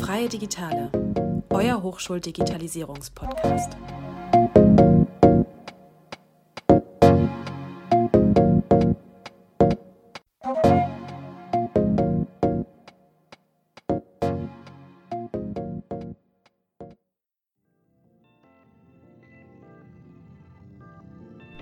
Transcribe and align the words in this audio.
Freie 0.00 0.28
Digitale, 0.28 0.90
euer 1.50 1.82
Hochschuldigitalisierungspodcast. 1.82 3.76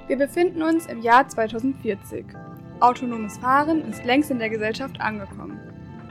Wir 0.09 0.17
befinden 0.19 0.63
uns 0.63 0.87
im 0.87 1.03
Jahr 1.03 1.29
2040. 1.29 2.27
Autonomes 2.81 3.37
Fahren 3.37 3.87
ist 3.91 4.05
längst 4.07 4.31
in 4.31 4.39
der 4.39 4.49
Gesellschaft 4.49 4.99
angekommen. 5.03 5.61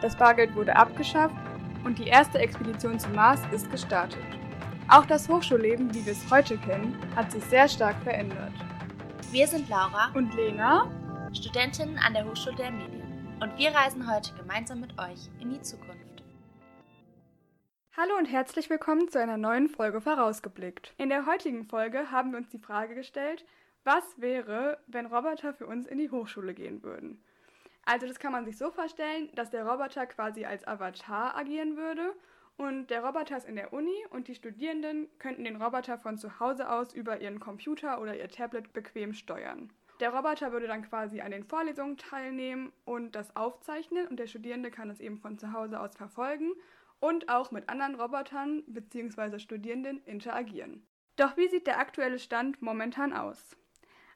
Das 0.01 0.15
Bargeld 0.15 0.55
wurde 0.55 0.75
abgeschafft 0.75 1.35
und 1.83 1.97
die 1.97 2.07
erste 2.07 2.37
Expedition 2.37 2.99
zum 2.99 3.13
Mars 3.15 3.41
ist 3.51 3.71
gestartet. 3.71 4.21
Auch 4.87 5.05
das 5.07 5.27
Hochschulleben, 5.27 5.91
wie 5.95 6.05
wir 6.05 6.13
es 6.13 6.29
heute 6.29 6.57
kennen, 6.57 6.95
hat 7.15 7.31
sich 7.31 7.43
sehr 7.45 7.67
stark 7.67 7.95
verändert. 8.03 8.53
Wir 9.31 9.47
sind 9.47 9.67
Laura 9.67 10.11
und 10.13 10.33
Lena, 10.35 10.91
Studentinnen 11.33 11.97
an 11.97 12.13
der 12.13 12.25
Hochschule 12.25 12.55
der 12.57 12.71
Medien. 12.71 13.37
Und 13.41 13.57
wir 13.57 13.71
reisen 13.71 14.11
heute 14.11 14.35
gemeinsam 14.35 14.81
mit 14.81 14.93
euch 14.99 15.29
in 15.39 15.49
die 15.49 15.61
Zukunft. 15.61 16.23
Hallo 17.97 18.15
und 18.17 18.25
herzlich 18.25 18.69
willkommen 18.69 19.09
zu 19.09 19.19
einer 19.19 19.37
neuen 19.37 19.69
Folge 19.69 20.01
Vorausgeblickt. 20.01 20.93
In 20.97 21.09
der 21.09 21.25
heutigen 21.25 21.65
Folge 21.65 22.11
haben 22.11 22.31
wir 22.31 22.37
uns 22.37 22.49
die 22.49 22.59
Frage 22.59 22.93
gestellt, 22.93 23.43
was 23.83 24.19
wäre, 24.19 24.79
wenn 24.87 25.05
Roboter 25.05 25.53
für 25.53 25.67
uns 25.67 25.87
in 25.87 25.97
die 25.97 26.11
Hochschule 26.11 26.53
gehen 26.53 26.83
würden? 26.83 27.23
Also 27.85 28.05
das 28.05 28.19
kann 28.19 28.31
man 28.31 28.45
sich 28.45 28.57
so 28.57 28.71
vorstellen, 28.71 29.29
dass 29.35 29.49
der 29.49 29.65
Roboter 29.65 30.05
quasi 30.05 30.45
als 30.45 30.67
Avatar 30.67 31.35
agieren 31.35 31.75
würde 31.77 32.13
und 32.57 32.89
der 32.89 33.03
Roboter 33.03 33.37
ist 33.37 33.47
in 33.47 33.55
der 33.55 33.73
Uni 33.73 33.95
und 34.09 34.27
die 34.27 34.35
Studierenden 34.35 35.07
könnten 35.17 35.45
den 35.45 35.61
Roboter 35.61 35.97
von 35.97 36.17
zu 36.17 36.39
Hause 36.39 36.69
aus 36.69 36.93
über 36.93 37.21
ihren 37.21 37.39
Computer 37.39 38.01
oder 38.01 38.17
ihr 38.17 38.27
Tablet 38.27 38.73
bequem 38.73 39.13
steuern. 39.13 39.71
Der 39.99 40.13
Roboter 40.13 40.51
würde 40.51 40.67
dann 40.67 40.83
quasi 40.83 41.21
an 41.21 41.31
den 41.31 41.45
Vorlesungen 41.45 41.97
teilnehmen 41.97 42.71
und 42.85 43.15
das 43.15 43.35
aufzeichnen 43.35 44.07
und 44.07 44.17
der 44.17 44.27
Studierende 44.27 44.71
kann 44.71 44.89
es 44.89 44.99
eben 44.99 45.17
von 45.17 45.37
zu 45.37 45.51
Hause 45.51 45.79
aus 45.79 45.95
verfolgen 45.95 46.51
und 46.99 47.29
auch 47.29 47.51
mit 47.51 47.69
anderen 47.69 47.95
Robotern 47.95 48.63
bzw. 48.67 49.39
Studierenden 49.39 50.03
interagieren. 50.05 50.85
Doch 51.15 51.37
wie 51.37 51.47
sieht 51.47 51.65
der 51.65 51.79
aktuelle 51.79 52.19
Stand 52.19 52.61
momentan 52.61 53.13
aus? 53.13 53.57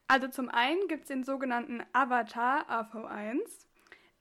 Also 0.08 0.28
zum 0.28 0.50
einen 0.50 0.88
gibt 0.88 1.04
es 1.04 1.08
den 1.08 1.24
sogenannten 1.24 1.84
Avatar 1.94 2.70
AV1. 2.70 3.68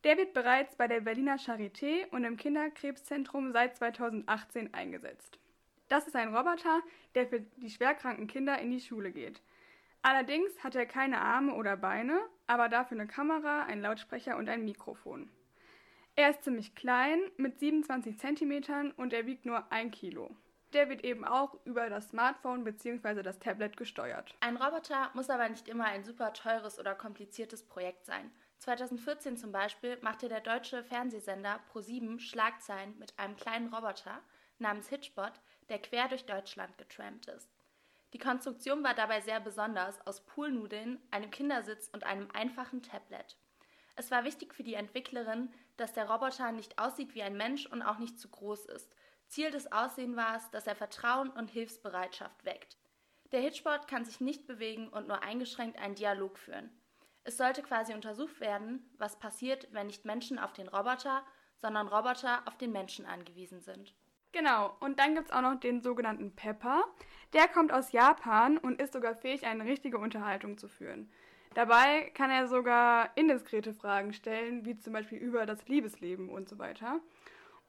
Der 0.04 0.16
wird 0.16 0.32
bereits 0.32 0.76
bei 0.76 0.88
der 0.88 1.00
Berliner 1.00 1.36
Charité 1.36 2.08
und 2.10 2.24
im 2.24 2.36
Kinderkrebszentrum 2.36 3.52
seit 3.52 3.76
2018 3.76 4.74
eingesetzt. 4.74 5.38
Das 5.88 6.06
ist 6.06 6.16
ein 6.16 6.34
Roboter, 6.34 6.80
der 7.14 7.26
für 7.26 7.40
die 7.40 7.70
schwerkranken 7.70 8.26
Kinder 8.26 8.58
in 8.58 8.70
die 8.70 8.80
Schule 8.80 9.12
geht. 9.12 9.42
Allerdings 10.00 10.64
hat 10.64 10.74
er 10.74 10.86
keine 10.86 11.20
Arme 11.20 11.54
oder 11.54 11.76
Beine, 11.76 12.20
aber 12.46 12.68
dafür 12.68 12.98
eine 12.98 13.06
Kamera, 13.06 13.64
einen 13.64 13.82
Lautsprecher 13.82 14.36
und 14.36 14.48
ein 14.48 14.64
Mikrofon. 14.64 15.30
Er 16.16 16.30
ist 16.30 16.42
ziemlich 16.42 16.74
klein, 16.74 17.20
mit 17.36 17.58
27 17.60 18.18
cm 18.18 18.92
und 18.96 19.12
er 19.12 19.26
wiegt 19.26 19.46
nur 19.46 19.70
1 19.70 19.96
Kilo 19.96 20.34
der 20.74 20.88
wird 20.88 21.04
eben 21.04 21.24
auch 21.24 21.54
über 21.64 21.88
das 21.90 22.08
Smartphone 22.08 22.64
bzw. 22.64 23.22
das 23.22 23.38
Tablet 23.38 23.76
gesteuert. 23.76 24.34
Ein 24.40 24.56
Roboter 24.56 25.10
muss 25.14 25.30
aber 25.30 25.48
nicht 25.48 25.68
immer 25.68 25.84
ein 25.84 26.04
super 26.04 26.32
teures 26.32 26.78
oder 26.78 26.94
kompliziertes 26.94 27.62
Projekt 27.62 28.06
sein. 28.06 28.30
2014 28.58 29.36
zum 29.36 29.52
Beispiel 29.52 29.98
machte 30.02 30.28
der 30.28 30.40
deutsche 30.40 30.84
Fernsehsender 30.84 31.60
Pro7 31.72 32.20
Schlagzeilen 32.20 32.98
mit 32.98 33.18
einem 33.18 33.36
kleinen 33.36 33.72
Roboter 33.72 34.20
namens 34.58 34.88
Hitchbot, 34.88 35.32
der 35.68 35.80
quer 35.80 36.08
durch 36.08 36.24
Deutschland 36.26 36.78
getrampt 36.78 37.26
ist. 37.26 37.50
Die 38.12 38.18
Konstruktion 38.18 38.84
war 38.84 38.94
dabei 38.94 39.20
sehr 39.20 39.40
besonders 39.40 40.06
aus 40.06 40.24
Poolnudeln, 40.26 41.00
einem 41.10 41.30
Kindersitz 41.30 41.88
und 41.92 42.04
einem 42.04 42.28
einfachen 42.32 42.82
Tablet. 42.82 43.36
Es 43.96 44.10
war 44.10 44.24
wichtig 44.24 44.54
für 44.54 44.62
die 44.62 44.74
Entwicklerin, 44.74 45.52
dass 45.76 45.92
der 45.92 46.08
Roboter 46.08 46.52
nicht 46.52 46.78
aussieht 46.78 47.14
wie 47.14 47.22
ein 47.22 47.36
Mensch 47.36 47.66
und 47.66 47.82
auch 47.82 47.98
nicht 47.98 48.18
zu 48.18 48.28
groß 48.28 48.66
ist 48.66 48.94
Ziel 49.32 49.50
des 49.50 49.72
Aussehens 49.72 50.14
war 50.14 50.36
es, 50.36 50.50
dass 50.50 50.66
er 50.66 50.74
Vertrauen 50.74 51.30
und 51.30 51.50
Hilfsbereitschaft 51.50 52.44
weckt. 52.44 52.76
Der 53.32 53.40
Hitchbot 53.40 53.88
kann 53.88 54.04
sich 54.04 54.20
nicht 54.20 54.46
bewegen 54.46 54.88
und 54.88 55.08
nur 55.08 55.22
eingeschränkt 55.22 55.78
einen 55.78 55.94
Dialog 55.94 56.36
führen. 56.38 56.68
Es 57.24 57.38
sollte 57.38 57.62
quasi 57.62 57.94
untersucht 57.94 58.40
werden, 58.40 58.84
was 58.98 59.18
passiert, 59.18 59.68
wenn 59.72 59.86
nicht 59.86 60.04
Menschen 60.04 60.38
auf 60.38 60.52
den 60.52 60.68
Roboter, 60.68 61.24
sondern 61.56 61.88
Roboter 61.88 62.42
auf 62.44 62.58
den 62.58 62.72
Menschen 62.72 63.06
angewiesen 63.06 63.62
sind. 63.62 63.94
Genau, 64.32 64.76
und 64.80 64.98
dann 64.98 65.14
gibt 65.14 65.28
es 65.28 65.32
auch 65.34 65.40
noch 65.40 65.58
den 65.58 65.80
sogenannten 65.80 66.34
Pepper. 66.36 66.84
Der 67.32 67.48
kommt 67.48 67.72
aus 67.72 67.92
Japan 67.92 68.58
und 68.58 68.82
ist 68.82 68.92
sogar 68.92 69.14
fähig, 69.14 69.46
eine 69.46 69.64
richtige 69.64 69.96
Unterhaltung 69.96 70.58
zu 70.58 70.68
führen. 70.68 71.10
Dabei 71.54 72.10
kann 72.14 72.30
er 72.30 72.48
sogar 72.48 73.16
indiskrete 73.16 73.72
Fragen 73.72 74.12
stellen, 74.12 74.66
wie 74.66 74.76
zum 74.76 74.92
Beispiel 74.92 75.18
über 75.18 75.46
das 75.46 75.68
Liebesleben 75.68 76.28
und 76.28 76.50
so 76.50 76.58
weiter. 76.58 77.00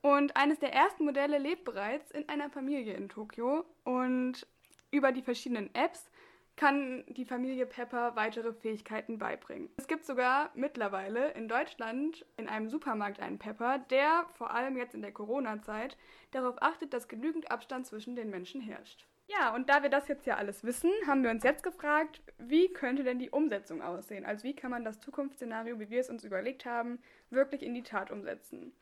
Und 0.03 0.35
eines 0.35 0.59
der 0.59 0.73
ersten 0.73 1.05
Modelle 1.05 1.37
lebt 1.37 1.63
bereits 1.63 2.11
in 2.11 2.27
einer 2.27 2.49
Familie 2.49 2.93
in 2.93 3.07
Tokio 3.07 3.63
und 3.85 4.45
über 4.91 5.13
die 5.13 5.21
verschiedenen 5.21 5.73
Apps 5.73 6.11
kann 6.57 7.05
die 7.07 7.23
Familie 7.23 7.65
Pepper 7.65 8.13
weitere 8.17 8.51
Fähigkeiten 8.51 9.17
beibringen. 9.17 9.69
Es 9.77 9.87
gibt 9.87 10.05
sogar 10.05 10.51
mittlerweile 10.55 11.31
in 11.31 11.47
Deutschland 11.47 12.25
in 12.35 12.49
einem 12.49 12.67
Supermarkt 12.67 13.21
einen 13.21 13.39
Pepper, 13.39 13.79
der 13.79 14.25
vor 14.33 14.53
allem 14.53 14.75
jetzt 14.75 14.93
in 14.93 15.01
der 15.01 15.13
Corona-Zeit 15.13 15.97
darauf 16.31 16.61
achtet, 16.61 16.93
dass 16.93 17.07
genügend 17.07 17.49
Abstand 17.49 17.87
zwischen 17.87 18.17
den 18.17 18.29
Menschen 18.29 18.59
herrscht. 18.59 19.07
Ja, 19.27 19.55
und 19.55 19.69
da 19.69 19.83
wir 19.83 19.89
das 19.89 20.09
jetzt 20.09 20.25
ja 20.25 20.35
alles 20.35 20.65
wissen, 20.65 20.91
haben 21.07 21.23
wir 21.23 21.31
uns 21.31 21.45
jetzt 21.45 21.63
gefragt, 21.63 22.21
wie 22.37 22.67
könnte 22.73 23.05
denn 23.05 23.19
die 23.19 23.29
Umsetzung 23.29 23.81
aussehen? 23.81 24.25
Also 24.25 24.43
wie 24.43 24.53
kann 24.53 24.69
man 24.69 24.83
das 24.83 24.99
Zukunftsszenario, 24.99 25.79
wie 25.79 25.89
wir 25.89 26.01
es 26.01 26.09
uns 26.09 26.25
überlegt 26.25 26.65
haben, 26.65 27.01
wirklich 27.29 27.63
in 27.63 27.73
die 27.73 27.83
Tat 27.83 28.11
umsetzen? 28.11 28.73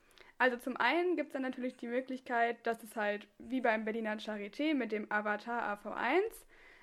Also 0.41 0.57
zum 0.57 0.75
einen 0.75 1.17
gibt 1.17 1.27
es 1.27 1.33
dann 1.33 1.43
natürlich 1.43 1.77
die 1.77 1.85
Möglichkeit, 1.85 2.65
dass 2.65 2.81
es 2.81 2.95
halt 2.95 3.27
wie 3.37 3.61
beim 3.61 3.85
Berliner 3.85 4.17
Charité 4.17 4.73
mit 4.73 4.91
dem 4.91 5.05
Avatar 5.11 5.77
AV1 5.77 6.19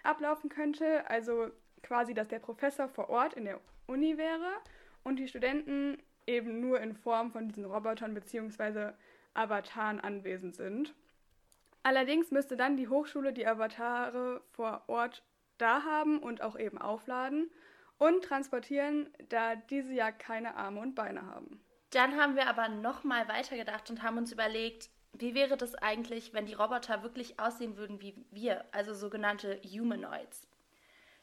ablaufen 0.04 0.48
könnte. 0.48 1.10
Also 1.10 1.50
quasi, 1.82 2.14
dass 2.14 2.28
der 2.28 2.38
Professor 2.38 2.88
vor 2.88 3.10
Ort 3.10 3.34
in 3.34 3.46
der 3.46 3.58
Uni 3.88 4.16
wäre 4.16 4.52
und 5.02 5.16
die 5.16 5.26
Studenten 5.26 5.98
eben 6.24 6.60
nur 6.60 6.80
in 6.80 6.94
Form 6.94 7.32
von 7.32 7.48
diesen 7.48 7.64
Robotern 7.64 8.14
bzw. 8.14 8.92
Avataren 9.34 9.98
anwesend 9.98 10.54
sind. 10.54 10.94
Allerdings 11.82 12.30
müsste 12.30 12.56
dann 12.56 12.76
die 12.76 12.86
Hochschule 12.86 13.32
die 13.32 13.48
Avatare 13.48 14.40
vor 14.52 14.84
Ort 14.86 15.24
da 15.56 15.82
haben 15.82 16.20
und 16.20 16.42
auch 16.42 16.56
eben 16.56 16.78
aufladen 16.78 17.50
und 17.98 18.22
transportieren, 18.22 19.12
da 19.30 19.56
diese 19.56 19.94
ja 19.94 20.12
keine 20.12 20.54
Arme 20.54 20.78
und 20.78 20.94
Beine 20.94 21.26
haben. 21.26 21.60
Dann 21.90 22.20
haben 22.20 22.36
wir 22.36 22.48
aber 22.48 22.68
nochmal 22.68 23.28
weitergedacht 23.28 23.88
und 23.90 24.02
haben 24.02 24.18
uns 24.18 24.32
überlegt, 24.32 24.90
wie 25.12 25.34
wäre 25.34 25.56
das 25.56 25.74
eigentlich, 25.74 26.34
wenn 26.34 26.46
die 26.46 26.54
Roboter 26.54 27.02
wirklich 27.02 27.40
aussehen 27.40 27.76
würden 27.76 28.00
wie 28.00 28.14
wir, 28.30 28.64
also 28.72 28.94
sogenannte 28.94 29.60
Humanoids? 29.62 30.46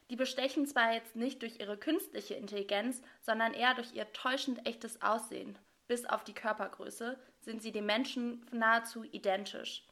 Die 0.10 0.16
bestechen 0.16 0.66
zwar 0.68 0.94
jetzt 0.94 1.16
nicht 1.16 1.42
durch 1.42 1.60
ihre 1.60 1.78
künstliche 1.78 2.36
Intelligenz, 2.36 3.02
sondern 3.22 3.54
eher 3.54 3.74
durch 3.74 3.94
ihr 3.94 4.12
täuschend 4.14 4.66
echtes 4.68 5.02
Aussehen. 5.02 5.58
Bis 5.88 6.06
auf 6.06 6.24
die 6.24 6.34
Körpergröße 6.34 7.18
sind 7.42 7.62
sie 7.62 7.72
dem 7.72 7.86
Menschen 7.86 8.46
nahezu 8.52 9.04
identisch. 9.04 9.84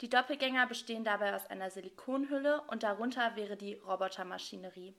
Die 0.00 0.08
Doppelgänger 0.08 0.66
bestehen 0.66 1.04
dabei 1.04 1.34
aus 1.34 1.46
einer 1.46 1.70
Silikonhülle 1.70 2.62
und 2.62 2.82
darunter 2.82 3.36
wäre 3.36 3.56
die 3.56 3.74
Robotermaschinerie. 3.74 4.94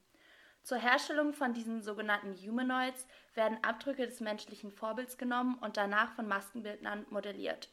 Zur 0.64 0.78
Herstellung 0.78 1.34
von 1.34 1.54
diesen 1.54 1.82
sogenannten 1.82 2.36
Humanoids 2.36 3.06
werden 3.36 3.62
Abdrücke 3.64 4.06
des 4.08 4.22
menschlichen 4.22 4.72
Vorbilds 4.72 5.18
genommen 5.18 5.58
und 5.60 5.76
danach 5.76 6.14
von 6.14 6.26
Maskenbildnern 6.26 7.06
modelliert. 7.10 7.70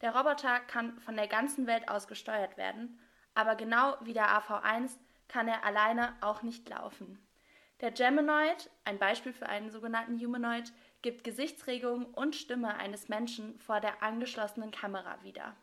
Der 0.00 0.16
Roboter 0.16 0.60
kann 0.60 0.98
von 1.00 1.14
der 1.14 1.28
ganzen 1.28 1.66
Welt 1.66 1.88
aus 1.90 2.08
gesteuert 2.08 2.56
werden, 2.56 2.98
aber 3.34 3.54
genau 3.54 3.96
wie 4.00 4.14
der 4.14 4.28
AV1 4.28 4.96
kann 5.28 5.46
er 5.46 5.64
alleine 5.64 6.14
auch 6.22 6.42
nicht 6.42 6.68
laufen. 6.70 7.18
Der 7.82 7.90
Geminoid, 7.90 8.70
ein 8.84 8.98
Beispiel 8.98 9.32
für 9.34 9.48
einen 9.48 9.70
sogenannten 9.70 10.18
Humanoid, 10.18 10.72
gibt 11.02 11.24
Gesichtsregungen 11.24 12.06
und 12.06 12.34
Stimme 12.34 12.76
eines 12.76 13.08
Menschen 13.08 13.58
vor 13.58 13.80
der 13.80 14.02
angeschlossenen 14.02 14.70
Kamera 14.70 15.22
wieder. 15.22 15.54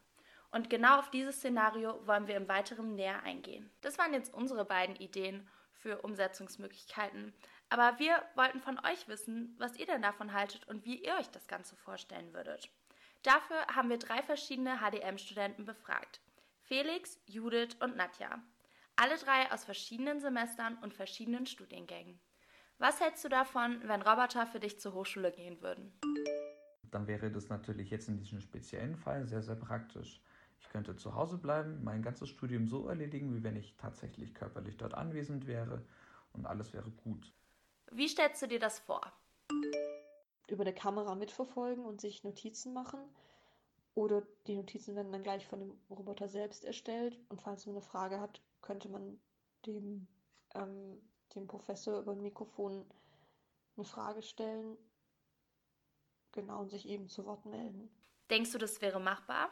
Und 0.51 0.69
genau 0.69 0.99
auf 0.99 1.09
dieses 1.09 1.37
Szenario 1.37 2.05
wollen 2.05 2.27
wir 2.27 2.35
im 2.35 2.47
Weiteren 2.47 2.95
näher 2.95 3.23
eingehen. 3.23 3.71
Das 3.81 3.97
waren 3.97 4.13
jetzt 4.13 4.33
unsere 4.33 4.65
beiden 4.65 4.95
Ideen 4.97 5.47
für 5.79 6.01
Umsetzungsmöglichkeiten. 6.01 7.33
Aber 7.69 7.99
wir 7.99 8.23
wollten 8.35 8.59
von 8.59 8.79
euch 8.79 9.07
wissen, 9.07 9.55
was 9.57 9.77
ihr 9.77 9.85
denn 9.85 10.01
davon 10.01 10.33
haltet 10.33 10.67
und 10.67 10.85
wie 10.85 11.03
ihr 11.03 11.15
euch 11.15 11.29
das 11.29 11.47
Ganze 11.47 11.75
vorstellen 11.75 12.33
würdet. 12.33 12.69
Dafür 13.23 13.57
haben 13.75 13.89
wir 13.89 13.97
drei 13.97 14.21
verschiedene 14.21 14.77
HDM-Studenten 14.77 15.65
befragt. 15.65 16.21
Felix, 16.61 17.19
Judith 17.25 17.75
und 17.79 17.97
Nadja. 17.97 18.41
Alle 18.95 19.17
drei 19.17 19.51
aus 19.51 19.65
verschiedenen 19.65 20.19
Semestern 20.19 20.77
und 20.77 20.93
verschiedenen 20.93 21.45
Studiengängen. 21.45 22.19
Was 22.77 23.01
hältst 23.01 23.23
du 23.25 23.29
davon, 23.29 23.81
wenn 23.83 24.01
Roboter 24.01 24.47
für 24.47 24.59
dich 24.59 24.79
zur 24.79 24.93
Hochschule 24.93 25.31
gehen 25.31 25.61
würden? 25.61 25.91
Dann 26.83 27.07
wäre 27.07 27.29
das 27.29 27.49
natürlich 27.49 27.89
jetzt 27.89 28.07
in 28.07 28.17
diesem 28.17 28.39
speziellen 28.39 28.95
Fall 28.95 29.25
sehr, 29.25 29.41
sehr 29.41 29.55
praktisch. 29.55 30.21
Ich 30.59 30.69
könnte 30.69 30.95
zu 30.95 31.15
Hause 31.15 31.37
bleiben, 31.37 31.83
mein 31.83 32.01
ganzes 32.01 32.29
Studium 32.29 32.67
so 32.67 32.87
erledigen, 32.87 33.33
wie 33.33 33.43
wenn 33.43 33.55
ich 33.55 33.75
tatsächlich 33.77 34.33
körperlich 34.33 34.77
dort 34.77 34.93
anwesend 34.93 35.47
wäre 35.47 35.83
und 36.33 36.45
alles 36.45 36.73
wäre 36.73 36.91
gut. 36.91 37.33
Wie 37.91 38.07
stellst 38.07 38.41
du 38.41 38.47
dir 38.47 38.59
das 38.59 38.79
vor? 38.79 39.01
Über 40.47 40.63
der 40.63 40.75
Kamera 40.75 41.15
mitverfolgen 41.15 41.85
und 41.85 42.01
sich 42.01 42.23
Notizen 42.23 42.73
machen. 42.73 42.99
Oder 43.95 44.23
die 44.47 44.55
Notizen 44.55 44.95
werden 44.95 45.11
dann 45.11 45.23
gleich 45.23 45.47
von 45.47 45.59
dem 45.59 45.73
Roboter 45.89 46.27
selbst 46.27 46.65
erstellt. 46.65 47.19
Und 47.29 47.41
falls 47.41 47.65
man 47.65 47.75
eine 47.75 47.81
Frage 47.81 48.19
hat, 48.19 48.41
könnte 48.61 48.89
man 48.89 49.19
dem 49.65 50.07
ähm, 50.53 51.01
dem 51.35 51.47
Professor 51.47 51.99
über 51.99 52.11
ein 52.13 52.21
Mikrofon 52.21 52.85
eine 53.75 53.85
Frage 53.85 54.21
stellen, 54.21 54.77
genau, 56.31 56.61
und 56.61 56.69
sich 56.69 56.87
eben 56.87 57.07
zu 57.07 57.25
Wort 57.25 57.45
melden. 57.45 57.89
Denkst 58.29 58.51
du, 58.51 58.57
das 58.57 58.81
wäre 58.81 58.99
machbar? 58.99 59.49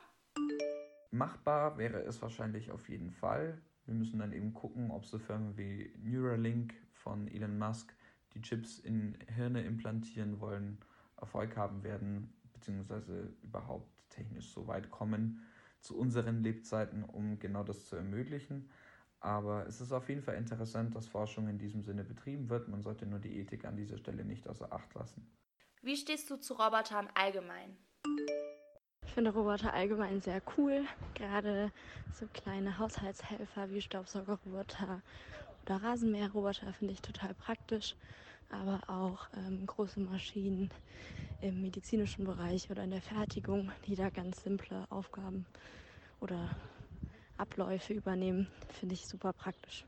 Machbar 1.18 1.78
wäre 1.78 2.02
es 2.02 2.22
wahrscheinlich 2.22 2.72
auf 2.72 2.90
jeden 2.90 3.12
Fall. 3.12 3.62
Wir 3.86 3.94
müssen 3.94 4.20
dann 4.20 4.34
eben 4.34 4.54
gucken, 4.54 4.92
ob 4.92 5.06
so 5.06 5.18
Firmen 5.18 5.58
wie 5.58 5.92
Neuralink 6.04 6.74
von 6.92 7.28
Elon 7.28 7.58
Musk, 7.58 7.96
die 8.34 8.42
Chips 8.42 8.80
in 8.80 9.18
Hirne 9.36 9.64
implantieren 9.64 10.40
wollen, 10.40 10.78
Erfolg 11.16 11.58
haben 11.58 11.84
werden, 11.84 12.34
beziehungsweise 12.54 13.34
überhaupt 13.42 13.90
technisch 14.10 14.52
so 14.52 14.68
weit 14.68 14.92
kommen 14.92 15.42
zu 15.82 15.98
unseren 15.98 16.44
Lebzeiten, 16.44 17.04
um 17.04 17.40
genau 17.40 17.64
das 17.64 17.86
zu 17.86 17.96
ermöglichen. 17.96 18.70
Aber 19.20 19.66
es 19.66 19.82
ist 19.82 19.92
auf 19.92 20.10
jeden 20.10 20.22
Fall 20.22 20.36
interessant, 20.36 20.96
dass 20.96 21.08
Forschung 21.08 21.48
in 21.48 21.58
diesem 21.58 21.82
Sinne 21.82 22.04
betrieben 22.04 22.50
wird. 22.50 22.68
Man 22.68 22.84
sollte 22.84 23.06
nur 23.06 23.20
die 23.20 23.40
Ethik 23.40 23.66
an 23.66 23.76
dieser 23.76 23.98
Stelle 23.98 24.24
nicht 24.24 24.48
außer 24.48 24.72
Acht 24.72 24.94
lassen. 24.94 25.28
Wie 25.82 25.96
stehst 25.96 26.30
du 26.30 26.38
zu 26.38 26.54
Robotern 26.54 27.08
allgemein? 27.16 27.78
Ich 29.18 29.24
finde 29.24 29.34
Roboter 29.34 29.74
allgemein 29.74 30.22
sehr 30.22 30.44
cool. 30.56 30.86
Gerade 31.16 31.72
so 32.14 32.28
kleine 32.36 32.78
Haushaltshelfer 32.78 33.72
wie 33.72 33.82
Staubsaugerroboter 33.82 35.02
oder 35.66 35.76
Rasenmäherroboter 35.84 36.72
finde 36.74 36.94
ich 36.94 37.02
total 37.02 37.34
praktisch. 37.34 37.96
Aber 38.52 38.80
auch 38.88 39.28
ähm, 39.36 39.66
große 39.66 40.02
Maschinen 40.02 40.70
im 41.42 41.64
medizinischen 41.64 42.26
Bereich 42.26 42.70
oder 42.70 42.84
in 42.84 42.92
der 42.92 43.02
Fertigung, 43.02 43.72
die 43.88 43.96
da 43.96 44.12
ganz 44.12 44.44
simple 44.44 44.86
Aufgaben 44.92 45.48
oder 46.20 46.56
Abläufe 47.40 47.94
übernehmen, 47.94 48.48
finde 48.80 48.94
ich 48.94 49.08
super 49.08 49.34
praktisch. 49.34 49.84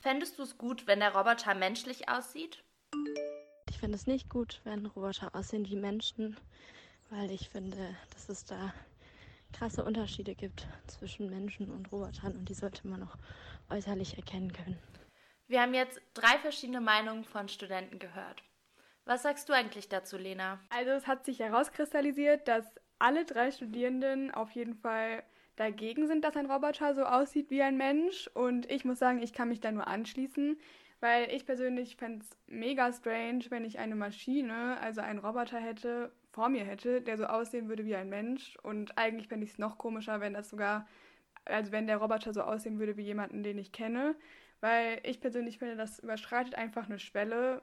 Fändest 0.00 0.36
du 0.36 0.42
es 0.42 0.58
gut, 0.58 0.88
wenn 0.88 0.98
der 0.98 1.14
Roboter 1.14 1.54
menschlich 1.54 2.08
aussieht? 2.08 2.64
Ich 3.70 3.78
finde 3.78 3.94
es 3.94 4.08
nicht 4.08 4.28
gut, 4.28 4.60
wenn 4.64 4.86
Roboter 4.86 5.32
aussehen 5.32 5.64
wie 5.68 5.76
Menschen, 5.76 6.36
weil 7.16 7.30
ich 7.30 7.48
finde, 7.48 7.96
dass 8.12 8.28
es 8.28 8.44
da 8.44 8.72
krasse 9.52 9.84
Unterschiede 9.84 10.34
gibt 10.34 10.66
zwischen 10.86 11.30
Menschen 11.30 11.70
und 11.70 11.90
Robotern 11.92 12.36
und 12.36 12.48
die 12.48 12.54
sollte 12.54 12.86
man 12.88 13.02
auch 13.02 13.16
äußerlich 13.70 14.16
erkennen 14.16 14.52
können. 14.52 14.78
Wir 15.46 15.62
haben 15.62 15.74
jetzt 15.74 16.00
drei 16.14 16.38
verschiedene 16.38 16.80
Meinungen 16.80 17.24
von 17.24 17.48
Studenten 17.48 17.98
gehört. 17.98 18.42
Was 19.04 19.22
sagst 19.22 19.48
du 19.48 19.52
eigentlich 19.52 19.88
dazu, 19.88 20.16
Lena? 20.16 20.58
Also 20.70 20.90
es 20.92 21.06
hat 21.06 21.24
sich 21.24 21.38
herauskristallisiert, 21.38 22.48
dass 22.48 22.64
alle 22.98 23.24
drei 23.24 23.50
Studierenden 23.50 24.32
auf 24.32 24.50
jeden 24.52 24.74
Fall 24.74 25.22
dagegen 25.56 26.06
sind, 26.08 26.24
dass 26.24 26.36
ein 26.36 26.50
Roboter 26.50 26.94
so 26.94 27.04
aussieht 27.04 27.50
wie 27.50 27.62
ein 27.62 27.76
Mensch. 27.76 28.28
Und 28.28 28.68
ich 28.70 28.84
muss 28.84 28.98
sagen, 28.98 29.22
ich 29.22 29.32
kann 29.32 29.50
mich 29.50 29.60
da 29.60 29.70
nur 29.70 29.86
anschließen, 29.86 30.58
weil 31.00 31.30
ich 31.30 31.44
persönlich 31.44 31.96
fände 31.96 32.24
es 32.24 32.36
mega 32.46 32.92
strange, 32.92 33.44
wenn 33.50 33.64
ich 33.64 33.78
eine 33.78 33.94
Maschine, 33.94 34.80
also 34.80 35.02
einen 35.02 35.18
Roboter 35.18 35.60
hätte, 35.60 36.10
vor 36.34 36.48
mir 36.48 36.64
hätte, 36.64 37.00
der 37.00 37.16
so 37.16 37.26
aussehen 37.26 37.68
würde 37.68 37.86
wie 37.86 37.94
ein 37.94 38.08
Mensch. 38.08 38.58
Und 38.62 38.98
eigentlich 38.98 39.28
fände 39.28 39.46
ich 39.46 39.52
es 39.52 39.58
noch 39.58 39.78
komischer, 39.78 40.20
wenn 40.20 40.34
das 40.34 40.50
sogar, 40.50 40.86
also 41.44 41.70
wenn 41.70 41.86
der 41.86 41.98
Roboter 41.98 42.34
so 42.34 42.42
aussehen 42.42 42.80
würde 42.80 42.96
wie 42.96 43.04
jemanden, 43.04 43.44
den 43.44 43.56
ich 43.56 43.70
kenne. 43.70 44.16
Weil 44.60 45.00
ich 45.04 45.20
persönlich 45.20 45.58
finde, 45.58 45.76
das 45.76 46.00
überschreitet 46.00 46.56
einfach 46.56 46.86
eine 46.86 46.98
Schwelle. 46.98 47.62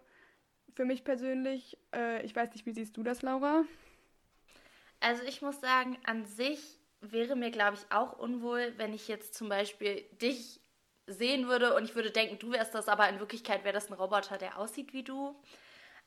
Für 0.74 0.86
mich 0.86 1.04
persönlich, 1.04 1.78
äh, 1.94 2.24
ich 2.26 2.34
weiß 2.34 2.54
nicht, 2.54 2.66
wie 2.66 2.72
siehst 2.72 2.96
du 2.96 3.04
das, 3.04 3.22
Laura? 3.22 3.66
Also 5.02 5.24
ich 5.24 5.42
muss 5.42 5.60
sagen, 5.60 5.98
an 6.06 6.26
sich 6.26 6.80
wäre 7.02 7.36
mir, 7.36 7.52
glaube 7.52 7.76
ich, 7.76 7.92
auch 7.94 8.18
unwohl, 8.18 8.74
wenn 8.78 8.94
ich 8.94 9.10
jetzt 9.10 9.34
zum 9.34 9.50
Beispiel 9.50 10.06
dich 10.22 10.62
sehen 11.08 11.48
würde 11.50 11.76
und 11.76 11.84
ich 11.84 11.96
würde 11.96 12.12
denken, 12.12 12.40
du 12.40 12.52
wärst 12.52 12.74
das, 12.74 12.88
aber 12.88 13.10
in 13.10 13.20
Wirklichkeit 13.20 13.66
wäre 13.66 13.74
das 13.74 13.90
ein 13.90 13.96
Roboter, 13.96 14.38
der 14.38 14.58
aussieht 14.58 14.94
wie 14.94 15.04
du. 15.04 15.36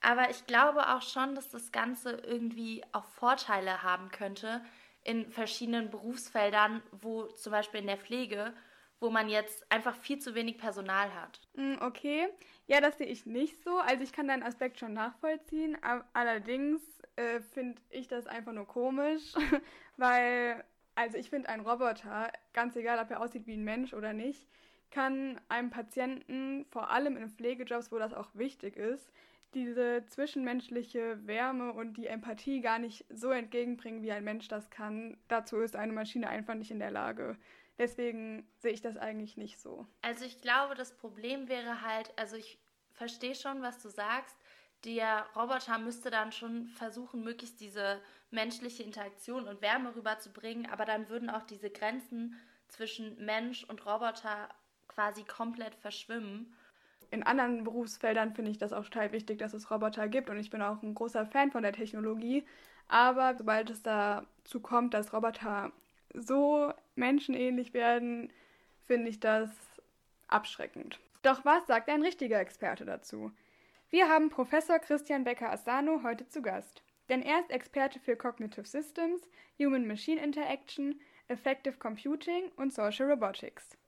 Aber 0.05 0.29
ich 0.29 0.47
glaube 0.47 0.89
auch 0.89 1.03
schon, 1.03 1.35
dass 1.35 1.49
das 1.49 1.73
Ganze 1.73 2.13
irgendwie 2.13 2.83
auch 2.93 3.07
Vorteile 3.07 3.83
haben 3.83 4.11
könnte 4.11 4.63
in 5.03 5.31
verschiedenen 5.31 5.91
Berufsfeldern, 5.91 6.83
wo 6.93 7.25
zum 7.29 7.53
Beispiel 7.53 7.81
in 7.81 7.87
der 7.87 7.97
Pflege, 7.97 8.53
wo 9.01 9.11
man 9.11 9.29
jetzt 9.29 9.71
einfach 9.73 9.95
viel 9.95 10.19
zu 10.19 10.35
wenig 10.35 10.59
Personal 10.59 11.13
hat. 11.15 11.41
Hm, 11.55 11.79
okay, 11.81 12.29
ja, 12.67 12.81
das 12.81 12.99
sehe 12.99 13.07
ich 13.07 13.25
nicht 13.25 13.63
so. 13.63 13.79
Also 13.79 14.03
ich 14.03 14.13
kann 14.13 14.29
deinen 14.29 14.43
Aspekt 14.43 14.79
schon 14.79 14.93
nachvollziehen. 14.93 15.79
Allerdings 16.13 16.83
äh, 17.17 17.41
finde 17.41 17.81
ich 17.91 18.07
das 18.07 18.27
einfach 18.27 18.53
nur 18.53 18.67
komisch, 18.67 19.33
weil 19.97 20.65
also 20.95 21.19
ich 21.19 21.31
finde, 21.31 21.49
ein 21.49 21.61
Roboter, 21.61 22.31
ganz 22.53 22.77
egal, 22.77 22.99
ob 22.99 23.11
er 23.11 23.21
aussieht 23.21 23.47
wie 23.47 23.57
ein 23.57 23.65
Mensch 23.65 23.95
oder 23.95 24.13
nicht, 24.13 24.47
kann 24.91 25.41
einem 25.49 25.71
Patienten, 25.71 26.67
vor 26.71 26.91
allem 26.91 27.17
in 27.17 27.29
Pflegejobs, 27.29 27.91
wo 27.91 27.99
das 27.99 28.15
auch 28.15 28.29
wichtig 28.35 28.77
ist, 28.77 29.11
diese 29.55 30.05
zwischenmenschliche 30.07 31.27
Wärme 31.27 31.73
und 31.73 31.97
die 31.97 32.07
Empathie 32.07 32.61
gar 32.61 32.79
nicht 32.79 33.05
so 33.09 33.31
entgegenbringen, 33.31 34.03
wie 34.03 34.13
ein 34.13 34.25
Mensch 34.25 34.49
das 34.49 34.71
kann. 34.71 35.17
Dazu 35.29 35.59
ist 35.59 35.77
eine 35.77 35.93
Maschine 35.93 36.29
einfach 36.29 36.55
nicht 36.55 36.71
in 36.71 36.79
der 36.79 36.91
Lage. 36.91 37.37
Deswegen 37.79 38.49
sehe 38.59 38.73
ich 38.73 38.81
das 38.81 38.97
eigentlich 38.97 39.37
nicht 39.37 39.59
so. 39.61 39.87
Also 40.03 40.25
ich 40.25 40.41
glaube, 40.41 40.75
das 40.75 40.97
Problem 40.97 41.49
wäre 41.49 41.83
halt, 41.83 42.13
also 42.17 42.37
ich 42.37 42.59
verstehe 42.93 43.35
schon, 43.35 43.63
was 43.63 43.83
du 43.83 43.89
sagst, 43.89 44.37
der 44.85 45.27
Roboter 45.35 45.79
müsste 45.79 46.11
dann 46.11 46.31
schon 46.31 46.67
versuchen, 46.69 47.25
möglichst 47.25 47.61
diese 47.61 48.01
menschliche 48.31 48.83
Interaktion 48.83 49.49
und 49.49 49.63
Wärme 49.63 49.95
rüberzubringen, 49.97 50.71
aber 50.71 50.85
dann 50.85 51.09
würden 51.09 51.31
auch 51.31 51.45
diese 51.45 51.71
Grenzen 51.71 52.39
zwischen 52.69 53.25
Mensch 53.25 53.65
und 53.65 53.85
Roboter 53.87 54.49
quasi 54.89 55.25
komplett 55.25 55.75
verschwimmen. 55.75 56.55
In 57.15 57.23
anderen 57.23 57.63
Berufsfeldern 57.63 58.35
finde 58.35 58.51
ich 58.51 58.59
das 58.59 58.73
auch 58.73 58.83
total 58.83 59.13
wichtig, 59.13 59.39
dass 59.39 59.55
es 59.55 59.71
Roboter 59.71 60.09
gibt 60.09 60.31
und 60.31 60.39
ich 60.41 60.51
bin 60.51 60.61
auch 60.61 60.83
ein 60.83 60.97
großer 60.97 61.25
Fan 61.27 61.53
von 61.53 61.63
der 61.63 61.73
Technologie. 61.73 62.45
Aber 62.89 63.37
sobald 63.37 63.71
es 63.71 63.83
dazu 63.85 64.59
kommt, 64.61 64.95
dass 64.95 65.13
Roboter 65.13 65.71
so 66.13 66.73
menschenähnlich 66.97 67.73
werden, 67.73 68.33
finde 68.85 69.11
ich 69.11 69.21
das 69.21 69.49
abschreckend. 70.27 70.99
Doch 71.23 71.45
was 71.45 71.65
sagt 71.69 71.89
ein 71.89 72.03
richtiger 72.03 72.41
Experte 72.41 72.85
dazu? 72.85 73.31
Wir 73.91 74.09
haben 74.09 74.29
Professor 74.29 74.81
Christian 74.81 75.23
Becker-Asano 75.23 76.03
heute 76.03 76.27
zu 76.27 76.43
Gast, 76.43 76.83
denn 77.09 77.23
er 77.23 77.39
ist 77.39 77.53
Experte 77.53 78.01
für 78.01 78.17
Cognitive 78.17 78.67
Systems, 78.67 79.23
Human-Machine 79.61 80.21
Interaction, 80.21 81.01
Effective 81.29 81.77
Computing 81.79 82.51
und 82.57 82.73
Social 82.73 83.09
Robotics. 83.09 83.79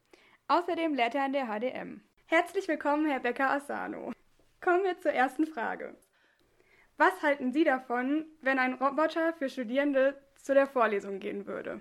Außerdem 0.46 0.94
lehrt 0.94 1.16
er 1.16 1.24
an 1.24 1.32
der 1.32 1.46
HDM. 1.46 2.02
Herzlich 2.28 2.66
willkommen, 2.66 3.08
Herr 3.08 3.20
Becker-Asano. 3.20 4.10
Kommen 4.60 4.82
wir 4.82 4.98
zur 4.98 5.12
ersten 5.12 5.46
Frage. 5.46 5.94
Was 6.96 7.22
halten 7.22 7.52
Sie 7.52 7.62
davon, 7.62 8.26
wenn 8.40 8.58
ein 8.58 8.74
Roboter 8.74 9.32
für 9.34 9.48
Studierende 9.48 10.20
zu 10.34 10.52
der 10.52 10.66
Vorlesung 10.66 11.20
gehen 11.20 11.46
würde? 11.46 11.80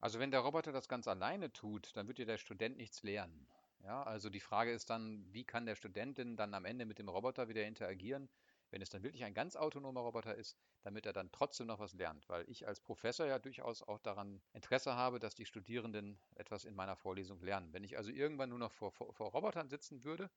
Also 0.00 0.18
wenn 0.18 0.32
der 0.32 0.40
Roboter 0.40 0.72
das 0.72 0.88
ganz 0.88 1.06
alleine 1.06 1.52
tut, 1.52 1.96
dann 1.96 2.08
wird 2.08 2.18
ja 2.18 2.24
der 2.24 2.38
Student 2.38 2.76
nichts 2.76 3.04
lernen. 3.04 3.46
Ja, 3.84 4.02
also 4.02 4.30
die 4.30 4.40
Frage 4.40 4.72
ist 4.72 4.90
dann, 4.90 5.24
wie 5.30 5.44
kann 5.44 5.64
der 5.64 5.76
Student 5.76 6.18
denn 6.18 6.36
dann 6.36 6.54
am 6.54 6.64
Ende 6.64 6.86
mit 6.86 6.98
dem 6.98 7.08
Roboter 7.08 7.48
wieder 7.48 7.64
interagieren, 7.64 8.28
wenn 8.74 8.82
es 8.82 8.90
dann 8.90 9.04
wirklich 9.04 9.22
ein 9.22 9.34
ganz 9.34 9.54
autonomer 9.54 10.00
Roboter 10.00 10.34
ist, 10.34 10.58
damit 10.82 11.06
er 11.06 11.12
dann 11.12 11.30
trotzdem 11.30 11.68
noch 11.68 11.78
was 11.78 11.92
lernt. 11.92 12.28
Weil 12.28 12.44
ich 12.50 12.66
als 12.66 12.80
Professor 12.80 13.24
ja 13.24 13.38
durchaus 13.38 13.82
auch 13.82 14.00
daran 14.00 14.42
Interesse 14.52 14.96
habe, 14.96 15.20
dass 15.20 15.36
die 15.36 15.46
Studierenden 15.46 16.18
etwas 16.34 16.64
in 16.64 16.74
meiner 16.74 16.96
Vorlesung 16.96 17.40
lernen. 17.40 17.72
Wenn 17.72 17.84
ich 17.84 17.96
also 17.96 18.10
irgendwann 18.10 18.48
nur 18.48 18.58
noch 18.58 18.72
vor, 18.72 18.90
vor, 18.90 19.14
vor 19.14 19.30
Robotern 19.30 19.68
sitzen 19.68 20.02
würde, 20.02 20.28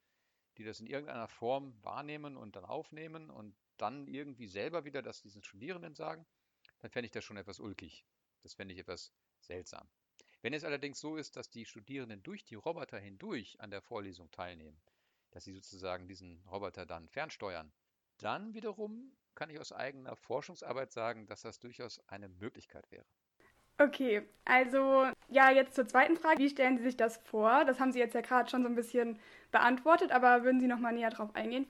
die 0.60 0.63
das 0.63 0.79
in 0.79 0.86
irgendeiner 0.86 1.27
Form 1.27 1.84
wahrnehmen 1.84 2.38
und 2.38 2.56
dann 2.56 2.63
aufnehmen 2.63 3.32
und 3.32 3.56
dann 3.77 4.06
irgendwie 4.06 4.46
selber 4.46 4.86
wieder 4.86 5.01
das 5.01 5.24
diesen 5.24 5.41
Studierenden 5.41 5.96
sagen, 5.96 6.24
dann 6.77 6.91
fände 6.91 7.08
ich 7.08 7.12
das 7.12 7.24
schon 7.24 7.38
etwas 7.38 7.60
ulkig. 7.60 8.06
Das 8.44 8.53
fände 8.53 8.75
ich 8.75 8.79
etwas 8.79 9.12
seltsam. 9.39 9.89
Wenn 10.44 10.53
es 10.53 10.63
allerdings 10.63 11.00
so 11.00 11.15
ist, 11.17 11.38
dass 11.38 11.50
die 11.50 11.65
Studierenden 11.65 12.22
durch 12.22 12.46
die 12.46 12.53
Roboter 12.53 13.00
hindurch 13.00 13.60
an 13.60 13.72
der 13.72 13.82
Vorlesung 13.82 14.29
teilnehmen, 14.29 14.79
dass 15.32 15.44
sie 15.44 15.53
sozusagen 15.53 16.08
diesen 16.08 16.39
Roboter 16.46 16.86
dann 16.86 17.10
fernsteuern, 17.10 17.74
dann 18.18 18.54
wiederum 18.54 19.12
kann 19.36 19.50
ich 19.50 19.60
aus 19.60 19.72
eigener 19.72 20.16
Forschungsarbeit 20.16 20.92
sagen, 20.92 21.28
dass 21.28 21.42
das 21.42 21.60
durchaus 21.60 22.02
eine 22.08 22.28
Möglichkeit 22.28 22.90
wäre. 22.92 23.06
Okay, 23.80 24.28
also 24.46 25.06
ja, 25.30 25.52
jetzt 25.52 25.76
zur 25.76 25.88
zweiten 25.88 26.18
Frage. 26.18 26.40
Wie 26.40 26.50
stellen 26.50 26.78
Sie 26.78 26.84
sich 26.84 26.98
das 26.98 27.18
vor? 27.18 27.64
Das 27.66 27.80
haben 27.80 27.92
Sie 27.92 28.00
jetzt 28.00 28.16
ja 28.16 28.22
gerade 28.22 28.50
schon 28.50 28.64
so 28.64 28.70
ein 28.70 28.76
bisschen 28.76 29.20
beantwortet, 29.52 30.12
aber 30.12 30.44
würden 30.44 30.60
Sie 30.60 30.68
noch 30.68 30.80
mal 30.80 30.92
näher 30.92 31.12
darauf 31.12 31.36
eingehen? 31.36 31.70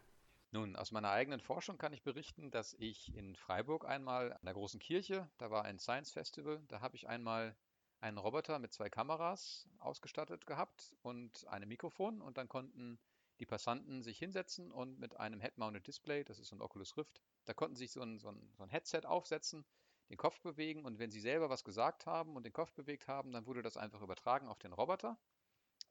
Nun, 0.51 0.77
aus 0.77 0.93
meiner 0.93 1.11
eigenen 1.11 1.41
Forschung 1.41 1.77
kann 1.77 1.91
ich 1.91 2.03
berichten, 2.03 2.49
dass 2.49 2.73
ich 2.79 3.13
in 3.13 3.35
Freiburg 3.35 3.85
einmal 3.85 4.31
an 4.31 4.45
der 4.45 4.53
großen 4.53 4.79
Kirche, 4.79 5.29
da 5.37 5.51
war 5.51 5.65
ein 5.65 5.77
Science 5.77 6.11
Festival, 6.11 6.61
da 6.69 6.79
habe 6.79 6.95
ich 6.95 7.09
einmal 7.09 7.57
einen 7.99 8.17
Roboter 8.17 8.57
mit 8.57 8.71
zwei 8.71 8.89
Kameras 8.89 9.67
ausgestattet 9.79 10.45
gehabt 10.45 10.95
und 11.01 11.45
einem 11.47 11.67
Mikrofon 11.67 12.21
und 12.21 12.37
dann 12.37 12.47
konnten 12.47 12.97
die 13.39 13.45
Passanten 13.45 14.01
sich 14.01 14.17
hinsetzen 14.17 14.71
und 14.71 14.99
mit 14.99 15.19
einem 15.19 15.39
Head-Mounted 15.39 15.85
Display, 15.85 16.23
das 16.23 16.39
ist 16.39 16.49
so 16.49 16.55
ein 16.55 16.61
Oculus 16.61 16.97
Rift, 16.97 17.21
da 17.45 17.53
konnten 17.53 17.75
sie 17.75 17.85
sich 17.85 17.91
so 17.91 18.01
ein, 18.01 18.19
so, 18.19 18.29
ein, 18.29 18.51
so 18.55 18.63
ein 18.63 18.69
Headset 18.69 19.01
aufsetzen, 19.05 19.65
den 20.09 20.17
Kopf 20.17 20.39
bewegen 20.41 20.85
und 20.85 20.99
wenn 20.99 21.11
sie 21.11 21.19
selber 21.19 21.49
was 21.49 21.63
gesagt 21.63 22.05
haben 22.05 22.35
und 22.35 22.43
den 22.43 22.53
Kopf 22.53 22.73
bewegt 22.73 23.07
haben, 23.07 23.31
dann 23.31 23.45
wurde 23.45 23.61
das 23.61 23.77
einfach 23.77 24.01
übertragen 24.01 24.47
auf 24.47 24.59
den 24.59 24.73
Roboter. 24.73 25.17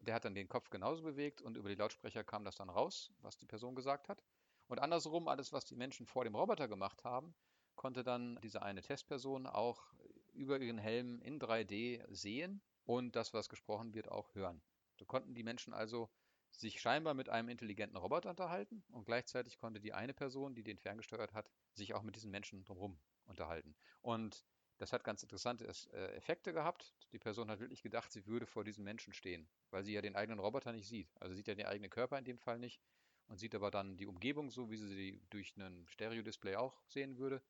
Der 0.00 0.14
hat 0.14 0.24
dann 0.24 0.34
den 0.34 0.48
Kopf 0.48 0.70
genauso 0.70 1.02
bewegt 1.02 1.40
und 1.42 1.56
über 1.56 1.68
die 1.68 1.74
Lautsprecher 1.74 2.24
kam 2.24 2.44
das 2.44 2.56
dann 2.56 2.70
raus, 2.70 3.12
was 3.20 3.38
die 3.38 3.46
Person 3.46 3.74
gesagt 3.74 4.08
hat. 4.08 4.22
Und 4.68 4.80
andersrum, 4.80 5.28
alles, 5.28 5.52
was 5.52 5.64
die 5.64 5.76
Menschen 5.76 6.06
vor 6.06 6.24
dem 6.24 6.34
Roboter 6.34 6.66
gemacht 6.68 7.04
haben, 7.04 7.34
konnte 7.76 8.02
dann 8.02 8.38
diese 8.42 8.62
eine 8.62 8.82
Testperson 8.82 9.46
auch 9.46 9.92
über 10.32 10.60
ihren 10.60 10.78
Helm 10.78 11.20
in 11.22 11.38
3D 11.38 12.04
sehen 12.12 12.60
und 12.84 13.16
das, 13.16 13.32
was 13.32 13.48
gesprochen 13.48 13.94
wird, 13.94 14.08
auch 14.08 14.34
hören. 14.34 14.60
So 14.98 15.04
konnten 15.04 15.34
die 15.34 15.42
Menschen 15.42 15.72
also 15.72 16.08
sich 16.56 16.80
scheinbar 16.80 17.14
mit 17.14 17.28
einem 17.28 17.48
intelligenten 17.48 17.96
Roboter 17.96 18.30
unterhalten 18.30 18.82
und 18.90 19.04
gleichzeitig 19.04 19.58
konnte 19.58 19.80
die 19.80 19.92
eine 19.92 20.14
Person, 20.14 20.54
die 20.54 20.62
den 20.62 20.78
ferngesteuert 20.78 21.32
hat, 21.34 21.50
sich 21.72 21.94
auch 21.94 22.02
mit 22.02 22.16
diesen 22.16 22.30
Menschen 22.30 22.64
drumherum 22.64 22.98
unterhalten. 23.26 23.76
Und 24.00 24.44
das 24.78 24.92
hat 24.92 25.04
ganz 25.04 25.22
interessante 25.22 25.64
äh, 25.92 26.14
Effekte 26.16 26.52
gehabt. 26.52 26.94
Die 27.12 27.18
Person 27.18 27.50
hat 27.50 27.60
wirklich 27.60 27.82
gedacht, 27.82 28.12
sie 28.12 28.26
würde 28.26 28.46
vor 28.46 28.64
diesen 28.64 28.84
Menschen 28.84 29.12
stehen, 29.12 29.48
weil 29.70 29.84
sie 29.84 29.92
ja 29.92 30.02
den 30.02 30.16
eigenen 30.16 30.38
Roboter 30.38 30.72
nicht 30.72 30.88
sieht. 30.88 31.10
Also 31.20 31.34
sieht 31.34 31.48
ja 31.48 31.54
den 31.54 31.66
eigenen 31.66 31.90
Körper 31.90 32.18
in 32.18 32.24
dem 32.24 32.38
Fall 32.38 32.58
nicht 32.58 32.82
und 33.26 33.38
sieht 33.38 33.54
aber 33.54 33.70
dann 33.70 33.96
die 33.96 34.06
Umgebung 34.06 34.50
so, 34.50 34.70
wie 34.70 34.76
sie 34.76 34.88
sie 34.88 35.22
durch 35.30 35.56
ein 35.56 35.86
Stereo-Display 35.88 36.56
auch 36.56 36.82
sehen 36.86 37.18
würde 37.18 37.42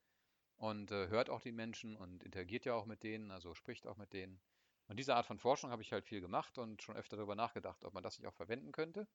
und 0.56 0.90
äh, 0.90 1.08
hört 1.08 1.30
auch 1.30 1.40
die 1.40 1.52
Menschen 1.52 1.96
und 1.96 2.22
interagiert 2.24 2.64
ja 2.64 2.74
auch 2.74 2.86
mit 2.86 3.02
denen, 3.02 3.30
also 3.30 3.54
spricht 3.54 3.86
auch 3.86 3.96
mit 3.96 4.12
denen. 4.12 4.40
Und 4.88 4.98
diese 4.98 5.14
Art 5.16 5.26
von 5.26 5.38
Forschung 5.38 5.70
habe 5.70 5.82
ich 5.82 5.92
halt 5.92 6.04
viel 6.04 6.20
gemacht 6.20 6.58
und 6.58 6.82
schon 6.82 6.96
öfter 6.96 7.16
darüber 7.16 7.34
nachgedacht, 7.34 7.84
ob 7.84 7.94
man 7.94 8.02
das 8.02 8.18
nicht 8.18 8.28
auch 8.28 8.34
verwenden 8.34 8.72
könnte 8.72 9.06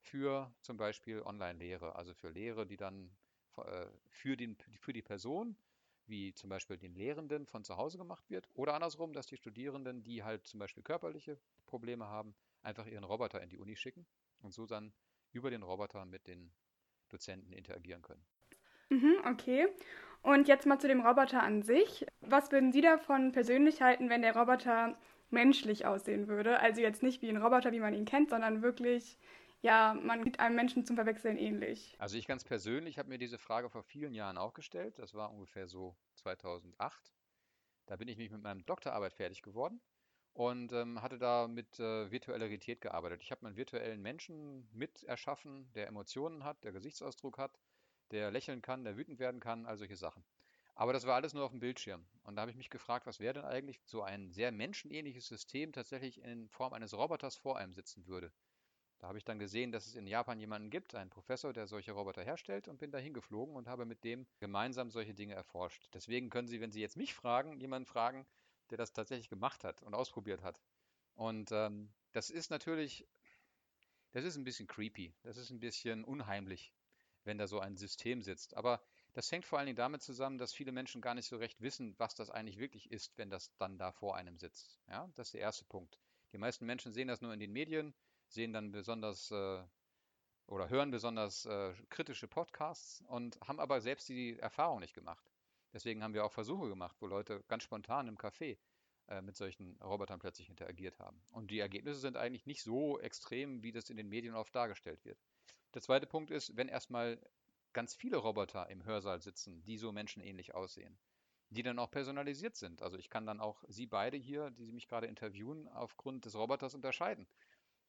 für 0.00 0.52
zum 0.62 0.76
Beispiel 0.76 1.22
Online-Lehre, 1.22 1.96
also 1.96 2.14
für 2.14 2.28
Lehre, 2.28 2.66
die 2.66 2.76
dann 2.76 3.10
äh, 3.56 3.86
für, 4.08 4.36
den, 4.36 4.56
für 4.78 4.92
die 4.92 5.02
Person, 5.02 5.56
wie 6.06 6.32
zum 6.34 6.50
Beispiel 6.50 6.78
den 6.78 6.94
Lehrenden 6.94 7.46
von 7.46 7.64
zu 7.64 7.76
Hause 7.76 7.98
gemacht 7.98 8.30
wird, 8.30 8.48
oder 8.54 8.74
andersrum, 8.74 9.12
dass 9.12 9.26
die 9.26 9.36
Studierenden, 9.36 10.02
die 10.02 10.22
halt 10.22 10.46
zum 10.46 10.60
Beispiel 10.60 10.82
körperliche 10.82 11.38
Probleme 11.66 12.06
haben, 12.06 12.34
einfach 12.62 12.86
ihren 12.86 13.04
Roboter 13.04 13.42
in 13.42 13.50
die 13.50 13.58
Uni 13.58 13.76
schicken 13.76 14.06
und 14.40 14.52
so 14.52 14.66
dann 14.66 14.92
über 15.32 15.50
den 15.50 15.62
Roboter 15.62 16.04
mit 16.04 16.26
den 16.26 16.52
Dozenten 17.08 17.52
interagieren 17.52 18.02
können. 18.02 18.24
Mhm, 18.90 19.18
okay. 19.26 19.68
Und 20.22 20.48
jetzt 20.48 20.66
mal 20.66 20.78
zu 20.78 20.88
dem 20.88 21.00
Roboter 21.00 21.42
an 21.42 21.62
sich. 21.62 22.06
Was 22.20 22.50
würden 22.52 22.72
Sie 22.72 22.80
davon 22.80 23.32
persönlich 23.32 23.80
halten, 23.80 24.10
wenn 24.10 24.22
der 24.22 24.36
Roboter 24.36 24.98
menschlich 25.30 25.86
aussehen 25.86 26.28
würde? 26.28 26.60
Also 26.60 26.80
jetzt 26.80 27.02
nicht 27.02 27.22
wie 27.22 27.28
ein 27.28 27.36
Roboter, 27.36 27.72
wie 27.72 27.80
man 27.80 27.94
ihn 27.94 28.04
kennt, 28.04 28.30
sondern 28.30 28.62
wirklich, 28.62 29.18
ja, 29.62 29.94
man 29.94 30.24
sieht 30.24 30.40
einem 30.40 30.56
Menschen 30.56 30.84
zum 30.84 30.96
Verwechseln 30.96 31.38
ähnlich. 31.38 31.94
Also 31.98 32.16
ich 32.16 32.26
ganz 32.26 32.44
persönlich 32.44 32.98
habe 32.98 33.08
mir 33.08 33.18
diese 33.18 33.38
Frage 33.38 33.70
vor 33.70 33.82
vielen 33.82 34.14
Jahren 34.14 34.38
auch 34.38 34.54
gestellt. 34.54 34.98
Das 34.98 35.14
war 35.14 35.32
ungefähr 35.32 35.68
so 35.68 35.96
2008. 36.16 37.12
Da 37.86 37.96
bin 37.96 38.08
ich 38.08 38.18
mich 38.18 38.30
mit 38.30 38.42
meinem 38.42 38.66
Doktorarbeit 38.66 39.14
fertig 39.14 39.40
geworden 39.42 39.80
und 40.34 40.72
ähm, 40.72 41.00
hatte 41.02 41.18
da 41.18 41.48
mit 41.48 41.80
äh, 41.80 42.10
virtueller 42.10 42.48
gearbeitet. 42.48 43.22
Ich 43.22 43.30
habe 43.30 43.46
einen 43.46 43.56
virtuellen 43.56 44.00
Menschen 44.00 44.68
mit 44.72 45.02
erschaffen, 45.04 45.72
der 45.72 45.88
Emotionen 45.88 46.44
hat, 46.44 46.62
der 46.64 46.72
Gesichtsausdruck 46.72 47.38
hat, 47.38 47.58
der 48.10 48.30
lächeln 48.30 48.62
kann, 48.62 48.84
der 48.84 48.96
wütend 48.96 49.18
werden 49.18 49.40
kann, 49.40 49.66
all 49.66 49.76
solche 49.76 49.96
Sachen. 49.96 50.24
Aber 50.74 50.92
das 50.92 51.06
war 51.06 51.16
alles 51.16 51.34
nur 51.34 51.44
auf 51.44 51.50
dem 51.50 51.60
Bildschirm. 51.60 52.06
Und 52.22 52.36
da 52.36 52.42
habe 52.42 52.52
ich 52.52 52.56
mich 52.56 52.70
gefragt, 52.70 53.06
was 53.06 53.18
wäre 53.18 53.34
denn 53.34 53.44
eigentlich 53.44 53.80
so 53.84 54.02
ein 54.02 54.30
sehr 54.30 54.52
menschenähnliches 54.52 55.26
System 55.26 55.72
tatsächlich 55.72 56.22
in 56.22 56.48
Form 56.48 56.72
eines 56.72 56.94
Roboters 56.94 57.36
vor 57.36 57.58
einem 57.58 57.72
sitzen 57.72 58.06
würde. 58.06 58.32
Da 58.98 59.08
habe 59.08 59.18
ich 59.18 59.24
dann 59.24 59.38
gesehen, 59.38 59.70
dass 59.70 59.86
es 59.86 59.94
in 59.94 60.06
Japan 60.06 60.40
jemanden 60.40 60.70
gibt, 60.70 60.94
einen 60.94 61.10
Professor, 61.10 61.52
der 61.52 61.66
solche 61.66 61.92
Roboter 61.92 62.22
herstellt 62.22 62.66
und 62.66 62.78
bin 62.78 62.90
da 62.90 62.98
hingeflogen 62.98 63.54
und 63.54 63.68
habe 63.68 63.84
mit 63.84 64.02
dem 64.02 64.26
gemeinsam 64.38 64.90
solche 64.90 65.14
Dinge 65.14 65.34
erforscht. 65.34 65.88
Deswegen 65.94 66.30
können 66.30 66.48
Sie, 66.48 66.60
wenn 66.60 66.72
Sie 66.72 66.80
jetzt 66.80 66.96
mich 66.96 67.14
fragen, 67.14 67.60
jemanden 67.60 67.86
fragen, 67.86 68.26
der 68.70 68.78
das 68.78 68.92
tatsächlich 68.92 69.28
gemacht 69.28 69.64
hat 69.64 69.82
und 69.82 69.94
ausprobiert 69.94 70.42
hat. 70.42 70.60
Und 71.14 71.50
ähm, 71.52 71.92
das 72.12 72.30
ist 72.30 72.50
natürlich, 72.50 73.06
das 74.12 74.24
ist 74.24 74.36
ein 74.36 74.44
bisschen 74.44 74.66
creepy, 74.66 75.14
das 75.22 75.36
ist 75.36 75.50
ein 75.50 75.60
bisschen 75.60 76.04
unheimlich, 76.04 76.72
wenn 77.28 77.38
da 77.38 77.46
so 77.46 77.60
ein 77.60 77.76
System 77.76 78.22
sitzt. 78.22 78.56
Aber 78.56 78.80
das 79.12 79.30
hängt 79.30 79.44
vor 79.44 79.58
allen 79.58 79.66
Dingen 79.66 79.76
damit 79.76 80.02
zusammen, 80.02 80.38
dass 80.38 80.52
viele 80.52 80.72
Menschen 80.72 81.00
gar 81.00 81.14
nicht 81.14 81.26
so 81.26 81.36
recht 81.36 81.60
wissen, 81.60 81.94
was 81.98 82.14
das 82.14 82.30
eigentlich 82.30 82.58
wirklich 82.58 82.90
ist, 82.90 83.16
wenn 83.18 83.30
das 83.30 83.54
dann 83.58 83.78
da 83.78 83.92
vor 83.92 84.16
einem 84.16 84.38
sitzt. 84.38 84.80
Ja, 84.88 85.08
das 85.14 85.28
ist 85.28 85.34
der 85.34 85.42
erste 85.42 85.64
Punkt. 85.66 86.00
Die 86.32 86.38
meisten 86.38 86.66
Menschen 86.66 86.92
sehen 86.92 87.08
das 87.08 87.20
nur 87.20 87.32
in 87.32 87.38
den 87.38 87.52
Medien, 87.52 87.94
sehen 88.28 88.52
dann 88.52 88.72
besonders 88.72 89.30
äh, 89.30 89.62
oder 90.46 90.70
hören 90.70 90.90
besonders 90.90 91.44
äh, 91.44 91.74
kritische 91.90 92.28
Podcasts 92.28 93.02
und 93.08 93.38
haben 93.46 93.60
aber 93.60 93.80
selbst 93.80 94.08
die 94.08 94.38
Erfahrung 94.38 94.80
nicht 94.80 94.94
gemacht. 94.94 95.30
Deswegen 95.74 96.02
haben 96.02 96.14
wir 96.14 96.24
auch 96.24 96.32
Versuche 96.32 96.68
gemacht, 96.68 96.96
wo 97.00 97.06
Leute 97.06 97.44
ganz 97.48 97.62
spontan 97.62 98.08
im 98.08 98.16
Café 98.16 98.56
äh, 99.08 99.20
mit 99.20 99.36
solchen 99.36 99.76
Robotern 99.82 100.18
plötzlich 100.18 100.48
interagiert 100.48 100.98
haben. 100.98 101.20
Und 101.32 101.50
die 101.50 101.58
Ergebnisse 101.58 102.00
sind 102.00 102.16
eigentlich 102.16 102.46
nicht 102.46 102.62
so 102.62 102.98
extrem, 103.00 103.62
wie 103.62 103.72
das 103.72 103.90
in 103.90 103.98
den 103.98 104.08
Medien 104.08 104.34
oft 104.34 104.54
dargestellt 104.54 105.04
wird. 105.04 105.18
Der 105.74 105.82
zweite 105.82 106.06
Punkt 106.06 106.30
ist, 106.30 106.56
wenn 106.56 106.68
erstmal 106.68 107.20
ganz 107.72 107.94
viele 107.94 108.16
Roboter 108.16 108.68
im 108.70 108.84
Hörsaal 108.84 109.20
sitzen, 109.20 109.62
die 109.64 109.76
so 109.76 109.92
menschenähnlich 109.92 110.54
aussehen, 110.54 110.98
die 111.50 111.62
dann 111.62 111.78
auch 111.78 111.90
personalisiert 111.90 112.56
sind. 112.56 112.82
Also 112.82 112.96
ich 112.96 113.10
kann 113.10 113.26
dann 113.26 113.40
auch 113.40 113.62
Sie 113.68 113.86
beide 113.86 114.16
hier, 114.16 114.50
die 114.50 114.64
Sie 114.64 114.72
mich 114.72 114.88
gerade 114.88 115.06
interviewen, 115.06 115.68
aufgrund 115.68 116.24
des 116.24 116.34
Roboters 116.34 116.74
unterscheiden. 116.74 117.26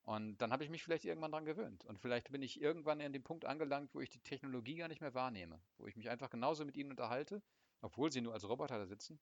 Und 0.03 0.37
dann 0.37 0.51
habe 0.51 0.63
ich 0.63 0.69
mich 0.69 0.83
vielleicht 0.83 1.05
irgendwann 1.05 1.31
daran 1.31 1.45
gewöhnt. 1.45 1.85
Und 1.85 1.99
vielleicht 1.99 2.31
bin 2.31 2.41
ich 2.41 2.61
irgendwann 2.61 3.01
an 3.01 3.13
dem 3.13 3.23
Punkt 3.23 3.45
angelangt, 3.45 3.93
wo 3.93 4.01
ich 4.01 4.09
die 4.09 4.19
Technologie 4.19 4.75
gar 4.75 4.87
nicht 4.87 5.01
mehr 5.01 5.13
wahrnehme, 5.13 5.61
wo 5.77 5.87
ich 5.87 5.95
mich 5.95 6.09
einfach 6.09 6.29
genauso 6.29 6.65
mit 6.65 6.77
ihnen 6.77 6.91
unterhalte 6.91 7.41
obwohl 7.81 8.11
sie 8.11 8.21
nur 8.21 8.33
als 8.33 8.47
Roboter 8.47 8.77
da 8.77 8.85
sitzen, 8.85 9.19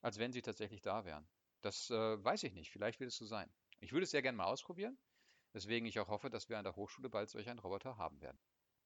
als 0.00 0.18
wenn 0.18 0.32
sie 0.32 0.42
tatsächlich 0.42 0.82
da 0.82 1.04
wären. 1.04 1.28
Das 1.62 1.90
äh, 1.90 2.24
weiß 2.24 2.42
ich 2.44 2.52
nicht. 2.52 2.70
Vielleicht 2.70 3.00
wird 3.00 3.10
es 3.10 3.16
so 3.16 3.26
sein. 3.26 3.50
Ich 3.80 3.92
würde 3.92 4.04
es 4.04 4.10
sehr 4.10 4.22
gerne 4.22 4.36
mal 4.36 4.44
ausprobieren, 4.44 4.98
weswegen 5.52 5.88
ich 5.88 5.98
auch 6.00 6.08
hoffe, 6.08 6.30
dass 6.30 6.48
wir 6.48 6.58
an 6.58 6.64
der 6.64 6.76
Hochschule 6.76 7.08
bald 7.08 7.30
solch 7.30 7.48
einen 7.48 7.58
Roboter 7.58 7.96
haben 7.96 8.20
werden. 8.20 8.38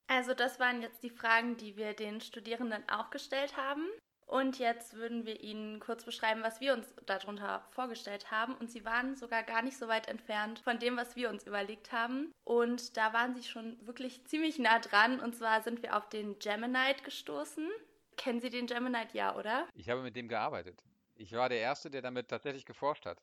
Also 0.07 0.35
das 0.35 0.61
waren 0.61 0.83
jetzt 0.83 1.03
die 1.03 1.11
Fragen, 1.11 1.57
die 1.57 1.77
wir 1.77 1.95
den 1.95 2.21
Studierenden 2.21 2.87
auch 2.89 3.11
gestellt 3.11 3.57
haben. 3.57 3.87
Und 4.27 4.59
jetzt 4.59 4.95
würden 4.95 5.27
wir 5.27 5.41
Ihnen 5.41 5.81
kurz 5.81 6.05
beschreiben, 6.05 6.43
was 6.43 6.61
wir 6.61 6.73
uns 6.73 6.95
darunter 7.07 7.67
vorgestellt 7.71 8.31
haben. 8.31 8.55
Und 8.55 8.71
Sie 8.71 8.85
waren 8.85 9.17
sogar 9.17 9.43
gar 9.43 9.63
nicht 9.63 9.77
so 9.77 9.87
weit 9.87 10.09
entfernt 10.09 10.61
von 10.61 10.79
dem, 10.79 10.97
was 10.97 11.15
wir 11.15 11.29
uns 11.29 11.47
überlegt 11.47 11.93
haben. 11.93 12.33
Und 12.43 12.97
da 12.97 13.13
waren 13.13 13.35
Sie 13.35 13.43
schon 13.43 13.79
wirklich 13.87 14.25
ziemlich 14.27 14.59
nah 14.59 14.79
dran. 14.79 15.21
Und 15.21 15.37
zwar 15.37 15.63
sind 15.63 15.83
wir 15.83 15.97
auf 15.97 16.09
den 16.09 16.39
Gemini 16.39 16.95
gestoßen. 17.03 17.71
Kennen 18.17 18.41
Sie 18.41 18.51
den 18.51 18.67
Gemini? 18.67 19.07
Ja, 19.13 19.37
oder? 19.37 19.69
Ich 19.75 19.91
habe 19.91 20.03
mit 20.03 20.17
dem 20.17 20.29
gearbeitet. 20.29 20.83
Ich 21.17 21.33
war 21.33 21.49
der 21.49 21.59
Erste, 21.59 21.91
der 21.91 22.03
damit 22.03 22.29
tatsächlich 22.29 22.65
geforscht 22.65 23.07
hat. 23.07 23.23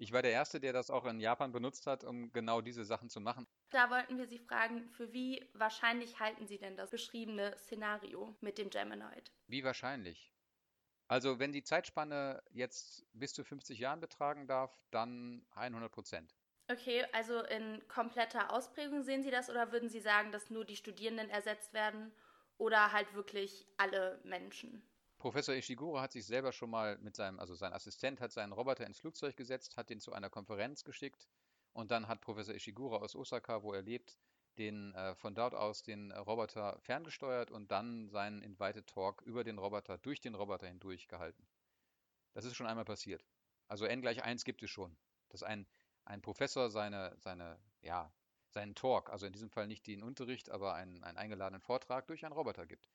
Ich 0.00 0.12
war 0.12 0.22
der 0.22 0.30
Erste, 0.30 0.60
der 0.60 0.72
das 0.72 0.90
auch 0.90 1.04
in 1.06 1.18
Japan 1.18 1.50
benutzt 1.50 1.86
hat, 1.88 2.04
um 2.04 2.32
genau 2.32 2.60
diese 2.60 2.84
Sachen 2.84 3.10
zu 3.10 3.20
machen. 3.20 3.46
Da 3.70 3.90
wollten 3.90 4.16
wir 4.16 4.26
Sie 4.26 4.38
fragen, 4.38 4.88
für 4.90 5.12
wie 5.12 5.50
wahrscheinlich 5.54 6.20
halten 6.20 6.46
Sie 6.46 6.58
denn 6.58 6.76
das 6.76 6.90
beschriebene 6.90 7.56
Szenario 7.58 8.36
mit 8.40 8.58
dem 8.58 8.70
Geminoid? 8.70 9.32
Wie 9.48 9.64
wahrscheinlich? 9.64 10.32
Also, 11.08 11.38
wenn 11.38 11.52
die 11.52 11.64
Zeitspanne 11.64 12.42
jetzt 12.50 13.06
bis 13.12 13.32
zu 13.32 13.42
50 13.42 13.78
Jahren 13.80 14.00
betragen 14.00 14.46
darf, 14.46 14.78
dann 14.90 15.44
100 15.50 15.90
Prozent. 15.90 16.36
Okay, 16.70 17.04
also 17.12 17.42
in 17.42 17.82
kompletter 17.88 18.52
Ausprägung 18.52 19.02
sehen 19.02 19.22
Sie 19.22 19.30
das 19.30 19.50
oder 19.50 19.72
würden 19.72 19.88
Sie 19.88 20.00
sagen, 20.00 20.32
dass 20.32 20.50
nur 20.50 20.64
die 20.64 20.76
Studierenden 20.76 21.30
ersetzt 21.30 21.72
werden 21.72 22.12
oder 22.58 22.92
halt 22.92 23.14
wirklich 23.14 23.66
alle 23.78 24.20
Menschen. 24.22 24.82
Professor 25.18 25.54
Ishiguro 25.54 26.00
hat 26.00 26.12
sich 26.12 26.26
selber 26.26 26.52
schon 26.52 26.70
mal 26.70 26.96
mit 26.98 27.16
seinem, 27.16 27.40
also 27.40 27.54
sein 27.54 27.72
Assistent 27.72 28.20
hat 28.20 28.32
seinen 28.32 28.52
Roboter 28.52 28.86
ins 28.86 29.00
Flugzeug 29.00 29.36
gesetzt, 29.36 29.76
hat 29.76 29.90
ihn 29.90 30.00
zu 30.00 30.12
einer 30.12 30.30
Konferenz 30.30 30.84
geschickt 30.84 31.28
und 31.72 31.90
dann 31.90 32.08
hat 32.08 32.20
Professor 32.20 32.54
Ishiguro 32.54 32.96
aus 32.96 33.16
Osaka, 33.16 33.62
wo 33.62 33.72
er 33.72 33.82
lebt, 33.82 34.16
den 34.58 34.94
äh, 34.94 35.14
von 35.16 35.34
dort 35.34 35.54
aus 35.54 35.82
den 35.82 36.12
Roboter 36.12 36.78
ferngesteuert 36.80 37.50
und 37.50 37.70
dann 37.70 38.08
seinen 38.08 38.42
Invited 38.42 38.86
Talk 38.86 39.22
über 39.22 39.44
den 39.44 39.58
Roboter, 39.58 39.98
durch 39.98 40.20
den 40.20 40.34
Roboter 40.34 40.66
hindurch 40.66 41.08
gehalten. 41.08 41.46
Das 42.34 42.44
ist 42.44 42.54
schon 42.56 42.66
einmal 42.66 42.84
passiert. 42.84 43.24
Also 43.66 43.86
n 43.86 44.00
gleich 44.00 44.22
1 44.22 44.44
gibt 44.44 44.62
es 44.62 44.70
schon, 44.70 44.96
dass 45.28 45.42
ein, 45.42 45.66
ein 46.04 46.22
Professor 46.22 46.70
seine, 46.70 47.14
seine 47.18 47.58
ja, 47.82 48.12
seinen 48.50 48.74
Talk, 48.74 49.10
also 49.10 49.26
in 49.26 49.32
diesem 49.32 49.50
Fall 49.50 49.66
nicht 49.66 49.86
den 49.86 50.02
Unterricht, 50.02 50.50
aber 50.50 50.74
einen, 50.74 51.04
einen 51.04 51.18
eingeladenen 51.18 51.60
Vortrag 51.60 52.06
durch 52.06 52.24
einen 52.24 52.34
Roboter 52.34 52.66
gibt. 52.66 52.88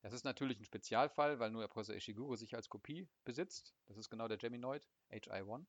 Das 0.00 0.12
ist 0.12 0.24
natürlich 0.24 0.60
ein 0.60 0.64
Spezialfall, 0.64 1.38
weil 1.38 1.50
nur 1.50 1.62
der 1.62 1.68
Professor 1.68 1.94
Ishiguro 1.94 2.36
sich 2.36 2.54
als 2.54 2.68
Kopie 2.68 3.08
besitzt. 3.24 3.74
Das 3.86 3.96
ist 3.96 4.08
genau 4.10 4.28
der 4.28 4.38
Geminoid, 4.38 4.86
HI1. 5.10 5.66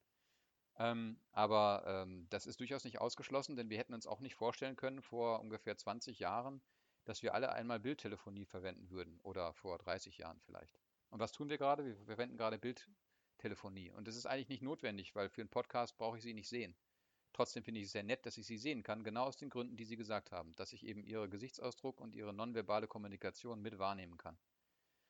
Ähm, 0.77 1.19
aber 1.31 1.83
ähm, 1.85 2.27
das 2.29 2.45
ist 2.45 2.59
durchaus 2.59 2.85
nicht 2.85 3.01
ausgeschlossen, 3.01 3.57
denn 3.57 3.69
wir 3.69 3.77
hätten 3.77 3.93
uns 3.93 4.07
auch 4.07 4.21
nicht 4.21 4.35
vorstellen 4.35 4.75
können, 4.75 5.01
vor 5.01 5.41
ungefähr 5.41 5.75
20 5.75 6.19
Jahren, 6.19 6.61
dass 7.05 7.21
wir 7.21 7.33
alle 7.33 7.51
einmal 7.51 7.79
Bildtelefonie 7.79 8.45
verwenden 8.45 8.89
würden 8.89 9.19
oder 9.21 9.53
vor 9.53 9.77
30 9.77 10.17
Jahren 10.19 10.39
vielleicht. 10.45 10.79
Und 11.09 11.19
was 11.19 11.31
tun 11.31 11.49
wir 11.49 11.57
gerade? 11.57 11.83
Wir 11.83 11.95
verwenden 12.05 12.37
gerade 12.37 12.59
Bildtelefonie. 12.59 13.91
Und 13.91 14.07
das 14.07 14.15
ist 14.15 14.25
eigentlich 14.25 14.49
nicht 14.49 14.61
notwendig, 14.61 15.15
weil 15.15 15.29
für 15.29 15.41
einen 15.41 15.49
Podcast 15.49 15.97
brauche 15.97 16.17
ich 16.17 16.23
sie 16.23 16.33
nicht 16.33 16.47
sehen. 16.47 16.75
Trotzdem 17.39 17.63
finde 17.63 17.79
ich 17.79 17.85
es 17.85 17.93
sehr 17.93 18.03
nett, 18.03 18.25
dass 18.25 18.37
ich 18.37 18.45
sie 18.45 18.57
sehen 18.57 18.83
kann, 18.83 19.01
genau 19.01 19.23
aus 19.23 19.37
den 19.37 19.49
Gründen, 19.49 19.77
die 19.77 19.85
Sie 19.85 19.95
gesagt 19.95 20.33
haben, 20.33 20.53
dass 20.57 20.73
ich 20.73 20.85
eben 20.85 21.05
Ihre 21.05 21.29
Gesichtsausdruck 21.29 22.01
und 22.01 22.13
Ihre 22.13 22.33
nonverbale 22.33 22.85
Kommunikation 22.85 23.61
mit 23.61 23.79
wahrnehmen 23.79 24.17
kann. 24.17 24.37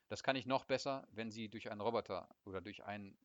Das 0.10 0.22
kann 0.22 0.36
ich 0.36 0.46
noch 0.46 0.66
besser, 0.66 1.08
wenn 1.10 1.32
Sie 1.32 1.50
durch 1.50 1.72
einen 1.72 1.82
Roboter 1.82 2.30
oder 2.46 2.62
durch 2.62 2.84
ein 2.84 3.18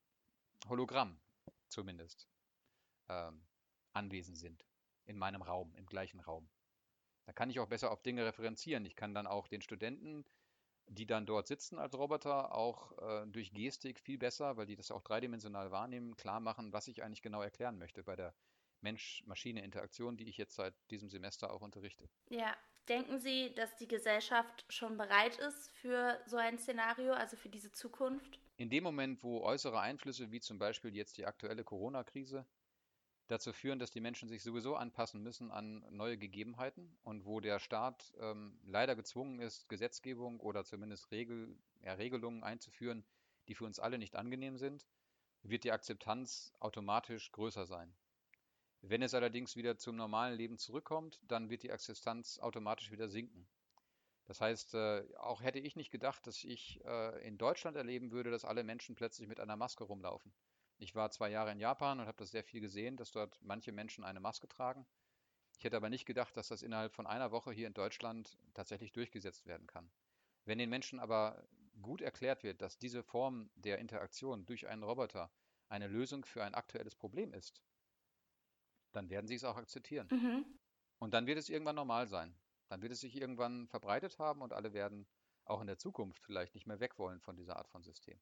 Hologramm 0.71 1.21
zumindest 1.69 2.31
ähm, 3.11 3.45
anwesend 3.93 4.39
sind. 4.39 4.65
In 5.05 5.19
meinem 5.19 5.43
Raum, 5.43 5.75
im 5.77 5.85
gleichen 5.85 6.21
Raum. 6.21 6.49
Da 7.27 7.35
kann 7.35 7.51
ich 7.51 7.61
auch 7.61 7.69
besser 7.69 7.91
auf 7.91 8.01
Dinge 8.01 8.25
referenzieren. 8.25 8.87
Ich 8.87 8.97
kann 8.97 9.13
dann 9.13 9.27
auch 9.27 9.49
den 9.49 9.61
Studenten, 9.61 10.25
die 10.87 11.05
dann 11.05 11.27
dort 11.27 11.47
sitzen 11.47 11.79
als 11.79 11.95
Roboter, 11.95 12.55
auch 12.55 12.97
äh, 13.03 13.27
durch 13.27 13.53
Gestik 13.53 14.01
viel 14.01 14.17
besser, 14.17 14.57
weil 14.57 14.65
die 14.65 14.77
das 14.77 14.91
auch 14.91 15.03
dreidimensional 15.03 15.71
wahrnehmen, 15.71 16.17
klar 16.17 16.41
machen, 16.41 16.73
was 16.73 16.89
ich 16.89 17.03
eigentlich 17.03 17.21
genau 17.21 17.43
erklären 17.43 17.77
möchte 17.77 18.03
bei 18.03 18.17
der 18.17 18.35
Mensch-Maschine-Interaktion, 18.85 20.17
die 20.17 20.29
ich 20.29 20.37
jetzt 20.37 20.55
seit 20.55 20.75
diesem 20.91 21.09
Semester 21.09 21.53
auch 21.53 21.63
unterrichte. 21.63 22.09
Ja, 22.29 22.57
denken 22.89 23.19
Sie, 23.19 23.53
dass 23.55 23.77
die 23.77 23.89
Gesellschaft 23.89 24.65
schon 24.69 24.97
bereit 24.97 25.39
ist 25.39 25.73
für 25.73 26.21
so 26.27 26.37
ein 26.37 26.59
Szenario, 26.59 27.13
also 27.13 27.37
für 27.37 27.49
diese 27.49 27.73
Zukunft? 27.73 28.39
In 28.57 28.71
dem 28.71 28.85
Moment, 28.85 29.25
wo 29.25 29.43
äußere 29.43 29.81
Einflüsse, 29.81 30.31
wie 30.31 30.41
zum 30.41 30.59
Beispiel 30.59 30.95
jetzt 30.95 31.19
die 31.19 31.27
aktuelle 31.27 31.65
Corona-Krise, 31.65 32.47
dazu 33.27 33.53
führen, 33.53 33.79
dass 33.79 33.91
die 33.91 34.01
Menschen 34.01 34.29
sich 34.29 34.43
sowieso 34.43 34.77
anpassen 34.77 35.23
müssen 35.23 35.51
an 35.51 35.85
neue 35.91 36.19
Gegebenheiten 36.19 36.97
und 37.03 37.25
wo 37.25 37.41
der 37.41 37.59
Staat 37.59 38.13
ähm, 38.21 38.59
leider 38.65 38.95
gezwungen 38.95 39.41
ist, 39.41 39.69
Gesetzgebung 39.69 40.41
oder 40.41 40.65
zumindest 40.65 41.11
Regel, 41.11 41.57
ja, 41.83 41.95
Regelungen 41.95 42.45
einzuführen, 42.45 43.05
die 43.49 43.55
für 43.55 43.65
uns 43.65 43.79
alle 43.79 43.99
nicht 43.99 44.17
angenehm 44.17 44.59
sind, 44.59 44.87
wird 45.43 45.65
die 45.65 45.73
Akzeptanz 45.73 46.53
automatisch 46.61 47.33
größer 47.33 47.67
sein. 47.67 47.95
Wenn 48.87 49.01
es 49.01 49.15
allerdings 49.15 49.57
wieder 49.57 49.79
zum 49.79 49.97
normalen 49.97 50.37
Leben 50.37 50.59
zurückkommt, 50.59 51.19
dann 51.27 51.49
wird 51.49 51.63
die 51.63 51.73
Akzeptanz 51.73 52.39
automatisch 52.39 52.91
wieder 52.91 53.09
sinken. 53.09 53.49
Das 54.27 54.43
heißt, 54.43 54.75
äh, 54.75 55.05
auch 55.17 55.41
hätte 55.41 55.59
ich 55.59 55.75
nicht 55.75 55.91
gedacht, 55.91 56.27
dass 56.27 56.45
ich 56.45 56.85
äh, 56.85 57.27
in 57.27 57.39
Deutschland 57.39 57.79
erleben 57.79 58.11
würde, 58.11 58.31
dass 58.31 58.45
alle 58.45 58.63
Menschen 58.63 58.95
plötzlich 58.95 59.27
mit 59.27 59.41
einer 59.41 59.57
Maske 59.57 59.85
rumlaufen. 59.85 60.35
Ich 60.77 60.95
war 60.95 61.11
zwei 61.11 61.31
Jahre 61.31 61.53
in 61.53 61.61
Japan 61.61 61.99
und 61.99 62.07
habe 62.07 62.19
das 62.19 62.31
sehr 62.31 62.45
viel 62.45 62.61
gesehen, 62.61 62.99
dass 62.99 63.11
dort 63.11 63.39
manche 63.41 63.73
Menschen 63.73 64.05
eine 64.05 64.21
Maske 64.21 64.49
tragen. 64.49 64.87
Ich 65.57 65.65
hätte 65.65 65.79
aber 65.79 65.89
nicht 65.89 66.05
gedacht, 66.05 66.37
dass 66.37 66.49
das 66.49 66.61
innerhalb 66.61 66.93
von 66.93 67.07
einer 67.07 67.31
Woche 67.31 67.53
hier 67.53 67.67
in 67.67 67.75
Deutschland 67.75 68.37
tatsächlich 68.53 68.93
durchgesetzt 68.93 69.47
werden 69.47 69.67
kann. 69.67 69.91
Wenn 70.45 70.59
den 70.59 70.69
Menschen 70.69 71.01
aber 71.01 71.43
gut 71.81 72.03
erklärt 72.03 72.43
wird, 72.43 72.61
dass 72.61 72.77
diese 72.77 73.03
Form 73.03 73.49
der 73.55 73.79
Interaktion 73.79 74.45
durch 74.45 74.67
einen 74.69 74.83
Roboter 74.83 75.31
eine 75.71 75.89
Lösung 75.89 76.27
für 76.27 76.45
ein 76.45 76.55
aktuelles 76.55 76.95
Problem 76.95 77.33
ist, 77.33 77.63
dann 78.95 79.11
werden 79.11 79.27
sie 79.27 79.35
es 79.35 79.45
auch 79.45 79.57
akzeptieren. 79.57 80.09
Mhm. 80.11 80.45
Und 80.99 81.15
dann 81.15 81.27
wird 81.27 81.39
es 81.39 81.49
irgendwann 81.49 81.77
normal 81.77 82.07
sein. 82.07 82.35
Dann 82.69 82.83
wird 82.83 82.93
es 82.93 83.01
sich 83.01 83.17
irgendwann 83.17 83.69
verbreitet 83.69 84.19
haben 84.19 84.43
und 84.43 84.53
alle 84.53 84.73
werden 84.73 85.07
auch 85.45 85.61
in 85.61 85.67
der 85.67 85.79
Zukunft 85.79 86.25
vielleicht 86.25 86.55
nicht 86.55 86.67
mehr 86.67 86.81
weg 86.81 86.99
wollen 86.99 87.21
von 87.21 87.37
dieser 87.37 87.57
Art 87.57 87.69
von 87.69 87.83
System. 87.83 88.19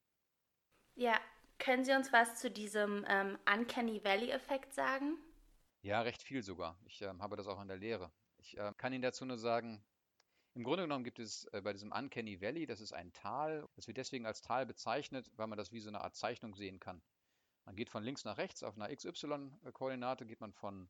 Ja, 0.95 1.19
können 1.59 1.85
Sie 1.85 1.93
uns 1.93 2.13
was 2.13 2.41
zu 2.41 2.51
diesem 2.51 3.05
ähm, 3.09 3.39
Uncanny 3.51 4.03
Valley-Effekt 4.03 4.75
sagen? 4.75 5.17
Ja, 5.83 6.01
recht 6.03 6.23
viel 6.23 6.43
sogar. 6.43 6.77
Ich 6.85 7.03
äh, 7.03 7.09
habe 7.21 7.37
das 7.37 7.47
auch 7.47 7.61
in 7.61 7.69
der 7.69 7.77
Lehre. 7.77 8.11
Ich 8.39 8.59
äh, 8.59 8.73
kann 8.77 8.93
Ihnen 8.93 9.03
dazu 9.03 9.25
nur 9.25 9.39
sagen, 9.39 9.85
im 10.55 10.65
Grunde 10.65 10.83
genommen 10.83 11.05
gibt 11.05 11.19
es 11.19 11.45
äh, 11.53 11.63
bei 11.63 11.73
diesem 11.73 11.93
Uncanny 11.93 12.41
Valley, 12.41 12.67
das 12.67 12.81
ist 12.81 12.93
ein 12.93 13.13
Tal, 13.13 13.69
das 13.75 13.87
wird 13.87 13.97
deswegen 13.97 14.27
als 14.27 14.43
Tal 14.43 14.67
bezeichnet, 14.67 15.31
weil 15.37 15.47
man 15.47 15.57
das 15.57 15.73
wie 15.73 15.81
so 15.81 15.89
eine 15.89 16.03
Art 16.03 16.15
Zeichnung 16.15 16.55
sehen 16.55 16.79
kann. 16.79 17.01
Man 17.65 17.77
geht 17.77 17.91
von 17.91 18.03
links 18.03 18.25
nach 18.25 18.39
rechts 18.39 18.63
auf 18.63 18.77
einer 18.77 18.95
XY-Koordinate, 18.95 20.27
geht 20.27 20.41
man 20.41 20.53
von 20.53 20.89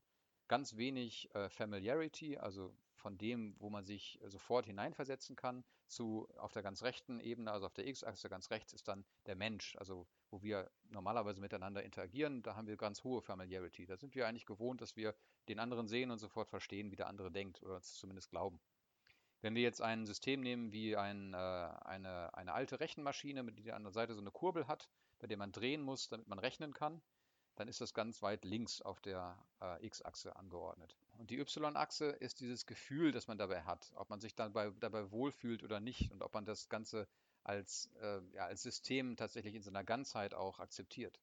ganz 0.49 0.77
wenig 0.77 1.35
äh, 1.35 1.49
Familiarity, 1.49 2.39
also 2.39 2.75
von 2.95 3.19
dem, 3.19 3.57
wo 3.59 3.69
man 3.69 3.85
sich 3.85 4.21
sofort 4.27 4.67
hineinversetzen 4.67 5.35
kann, 5.35 5.65
zu 5.87 6.29
auf 6.37 6.53
der 6.53 6.63
ganz 6.63 6.83
rechten 6.83 7.21
Ebene, 7.21 7.51
also 7.51 7.67
auf 7.67 7.75
der 7.75 7.87
X-Achse 7.87 8.29
ganz 8.29 8.51
rechts 8.51 8.73
ist 8.73 8.87
dann 8.89 9.05
der 9.27 9.35
Mensch, 9.35 9.77
also 9.77 10.07
wo 10.31 10.43
wir 10.43 10.71
normalerweise 10.89 11.41
miteinander 11.41 11.83
interagieren, 11.83 12.43
da 12.43 12.55
haben 12.55 12.67
wir 12.67 12.77
ganz 12.77 13.03
hohe 13.05 13.21
Familiarity. 13.21 13.87
Da 13.87 13.97
sind 13.97 14.15
wir 14.15 14.27
eigentlich 14.27 14.47
gewohnt, 14.47 14.81
dass 14.81 14.97
wir 14.97 15.15
den 15.49 15.59
anderen 15.59 15.89
sehen 15.89 16.11
und 16.11 16.19
sofort 16.19 16.49
verstehen, 16.49 16.91
wie 16.91 16.97
der 16.97 17.09
andere 17.09 17.31
denkt 17.31 17.63
oder 17.63 17.77
uns 17.77 17.95
zumindest 17.95 18.31
glauben. 18.31 18.61
Wenn 19.41 19.55
wir 19.57 19.63
jetzt 19.63 19.83
ein 19.83 20.07
System 20.07 20.41
nehmen 20.41 20.71
wie 20.73 20.97
ein, 20.97 21.35
äh, 21.35 21.37
eine, 21.37 22.33
eine 22.35 22.53
alte 22.53 22.79
Rechenmaschine, 22.79 23.43
mit 23.43 23.59
der 23.59 23.75
an 23.75 23.83
der 23.83 23.93
Seite 23.93 24.15
so 24.15 24.21
eine 24.21 24.31
Kurbel 24.31 24.69
hat, 24.69 24.89
bei 25.23 25.29
der 25.29 25.39
man 25.39 25.53
drehen 25.53 25.81
muss, 25.81 26.09
damit 26.09 26.27
man 26.27 26.41
rechnen 26.41 26.75
kann, 26.75 27.01
dann 27.55 27.69
ist 27.69 27.81
das 27.81 27.95
ganz 27.95 28.23
weit 28.23 28.45
links 28.45 28.83
auf 28.83 29.01
der 29.01 29.39
äh, 29.61 29.87
X-Achse 29.87 30.35
angeordnet. 30.35 30.97
Und 31.19 31.31
die 31.31 31.39
Y-Achse 31.39 32.07
ist 32.07 32.41
dieses 32.41 32.67
Gefühl, 32.67 33.13
das 33.13 33.29
man 33.29 33.39
dabei 33.39 33.63
hat, 33.63 33.93
ob 33.95 34.11
man 34.11 34.21
sich 34.21 34.35
dabei, 34.35 34.71
dabei 34.81 35.13
wohlfühlt 35.13 35.63
oder 35.63 35.79
nicht 35.79 36.11
und 36.11 36.23
ob 36.23 36.35
man 36.35 36.45
das 36.45 36.69
Ganze 36.69 37.07
als, 37.45 37.89
äh, 38.01 38.21
ja, 38.33 38.47
als 38.47 38.63
System 38.63 39.17
tatsächlich 39.17 39.55
in 39.55 39.63
seiner 39.63 39.85
Ganzheit 39.85 40.35
auch 40.35 40.59
akzeptiert. 40.59 41.21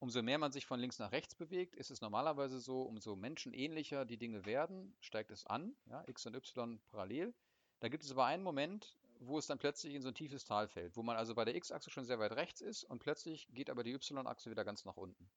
Umso 0.00 0.20
mehr 0.22 0.38
man 0.38 0.50
sich 0.50 0.66
von 0.66 0.80
links 0.80 0.98
nach 0.98 1.12
rechts 1.12 1.36
bewegt, 1.36 1.76
ist 1.76 1.92
es 1.92 2.00
normalerweise 2.00 2.58
so, 2.58 2.82
umso 2.82 3.14
menschenähnlicher 3.14 4.04
die 4.04 4.18
Dinge 4.18 4.46
werden, 4.46 4.96
steigt 5.00 5.30
es 5.30 5.46
an, 5.46 5.76
ja, 5.86 6.02
x 6.08 6.26
und 6.26 6.34
y 6.34 6.80
parallel. 6.90 7.34
Da 7.78 7.88
gibt 7.88 8.02
es 8.02 8.10
aber 8.10 8.26
einen 8.26 8.42
Moment, 8.42 8.96
wo 9.20 9.38
es 9.38 9.46
dann 9.46 9.58
plötzlich 9.58 9.94
in 9.94 10.02
so 10.02 10.08
ein 10.08 10.14
tiefes 10.14 10.44
Tal 10.44 10.68
fällt, 10.68 10.96
wo 10.96 11.02
man 11.02 11.16
also 11.16 11.34
bei 11.34 11.44
der 11.44 11.54
x-Achse 11.54 11.90
schon 11.90 12.04
sehr 12.04 12.18
weit 12.18 12.32
rechts 12.32 12.60
ist 12.60 12.84
und 12.84 12.98
plötzlich 12.98 13.48
geht 13.52 13.70
aber 13.70 13.84
die 13.84 13.92
y-Achse 13.92 14.50
wieder 14.50 14.64
ganz 14.64 14.84
nach 14.84 14.96
unten, 14.96 15.30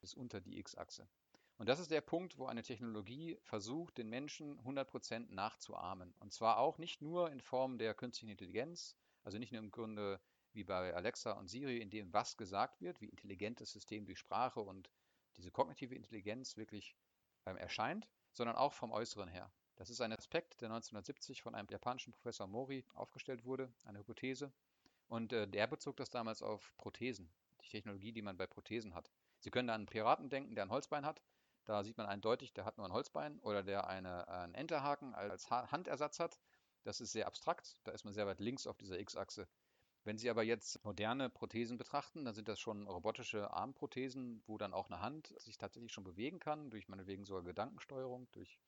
bis 0.00 0.14
unter 0.14 0.40
die 0.40 0.58
x-Achse. 0.58 1.08
Und 1.58 1.68
das 1.68 1.80
ist 1.80 1.90
der 1.90 2.00
Punkt, 2.00 2.38
wo 2.38 2.46
eine 2.46 2.62
Technologie 2.62 3.36
versucht, 3.42 3.98
den 3.98 4.08
Menschen 4.08 4.60
100% 4.60 5.34
nachzuahmen. 5.34 6.14
Und 6.20 6.32
zwar 6.32 6.58
auch 6.58 6.78
nicht 6.78 7.02
nur 7.02 7.32
in 7.32 7.40
Form 7.40 7.78
der 7.78 7.94
künstlichen 7.94 8.30
Intelligenz, 8.30 8.96
also 9.24 9.38
nicht 9.38 9.50
nur 9.50 9.60
im 9.60 9.72
Grunde 9.72 10.20
wie 10.52 10.62
bei 10.62 10.94
Alexa 10.94 11.32
und 11.32 11.48
Siri, 11.48 11.78
in 11.78 11.90
dem 11.90 12.12
was 12.12 12.36
gesagt 12.36 12.80
wird, 12.80 13.00
wie 13.00 13.08
intelligent 13.08 13.60
das 13.60 13.72
System 13.72 14.06
durch 14.06 14.20
Sprache 14.20 14.60
und 14.60 14.88
diese 15.36 15.50
kognitive 15.50 15.94
Intelligenz 15.94 16.56
wirklich 16.56 16.96
ähm, 17.44 17.56
erscheint, 17.56 18.08
sondern 18.32 18.56
auch 18.56 18.72
vom 18.72 18.92
Äußeren 18.92 19.28
her. 19.28 19.52
Das 19.78 19.90
ist 19.90 20.00
ein 20.00 20.12
Aspekt, 20.12 20.60
der 20.60 20.70
1970 20.70 21.40
von 21.40 21.54
einem 21.54 21.68
japanischen 21.70 22.12
Professor 22.12 22.48
Mori 22.48 22.84
aufgestellt 22.94 23.44
wurde, 23.44 23.72
eine 23.84 24.00
Hypothese. 24.00 24.52
Und 25.06 25.32
äh, 25.32 25.46
der 25.46 25.68
bezog 25.68 25.96
das 25.96 26.10
damals 26.10 26.42
auf 26.42 26.74
Prothesen, 26.78 27.30
die 27.62 27.68
Technologie, 27.68 28.10
die 28.10 28.22
man 28.22 28.36
bei 28.36 28.48
Prothesen 28.48 28.96
hat. 28.96 29.08
Sie 29.38 29.50
können 29.50 29.70
an 29.70 29.76
einen 29.76 29.86
Piraten 29.86 30.30
denken, 30.30 30.56
der 30.56 30.64
ein 30.64 30.72
Holzbein 30.72 31.06
hat. 31.06 31.22
Da 31.64 31.84
sieht 31.84 31.96
man 31.96 32.06
eindeutig, 32.06 32.52
der 32.52 32.64
hat 32.64 32.76
nur 32.76 32.86
ein 32.86 32.92
Holzbein 32.92 33.38
oder 33.38 33.62
der 33.62 33.86
eine, 33.86 34.26
einen 34.26 34.54
Enterhaken 34.54 35.14
als 35.14 35.48
Handersatz 35.48 36.18
hat. 36.18 36.40
Das 36.82 37.00
ist 37.00 37.12
sehr 37.12 37.28
abstrakt, 37.28 37.78
da 37.84 37.92
ist 37.92 38.04
man 38.04 38.14
sehr 38.14 38.26
weit 38.26 38.40
links 38.40 38.66
auf 38.66 38.78
dieser 38.78 38.98
X-Achse. 38.98 39.46
Wenn 40.02 40.18
Sie 40.18 40.28
aber 40.28 40.42
jetzt 40.42 40.84
moderne 40.84 41.30
Prothesen 41.30 41.76
betrachten, 41.76 42.24
dann 42.24 42.34
sind 42.34 42.48
das 42.48 42.58
schon 42.58 42.88
robotische 42.88 43.52
Armprothesen, 43.52 44.42
wo 44.46 44.58
dann 44.58 44.72
auch 44.72 44.90
eine 44.90 45.00
Hand 45.00 45.34
sich 45.38 45.56
tatsächlich 45.56 45.92
schon 45.92 46.04
bewegen 46.04 46.40
kann, 46.40 46.70
durch 46.70 46.88
meinetwegen 46.88 47.24
sogar 47.24 47.44
Gedankensteuerung, 47.44 48.26
durch, 48.32 48.58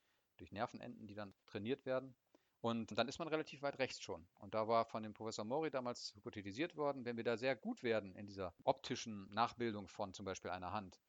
durch 0.40 0.52
Nervenenden, 0.52 1.06
die 1.06 1.14
dann 1.14 1.34
trainiert 1.46 1.86
werden. 1.86 2.14
Und 2.60 2.98
dann 2.98 3.08
ist 3.08 3.18
man 3.18 3.28
relativ 3.28 3.62
weit 3.62 3.78
rechts 3.78 4.02
schon. 4.02 4.26
Und 4.38 4.54
da 4.54 4.68
war 4.68 4.84
von 4.84 5.02
dem 5.02 5.14
Professor 5.14 5.44
Mori 5.44 5.70
damals 5.70 6.14
hypothetisiert 6.14 6.76
worden, 6.76 7.04
wenn 7.04 7.16
wir 7.16 7.24
da 7.24 7.36
sehr 7.36 7.56
gut 7.56 7.82
werden 7.82 8.14
in 8.16 8.26
dieser 8.26 8.54
optischen 8.64 9.32
Nachbildung 9.32 9.88
von 9.88 10.12
zum 10.12 10.26
Beispiel 10.26 10.50
einer 10.50 10.72
Hand, 10.72 11.00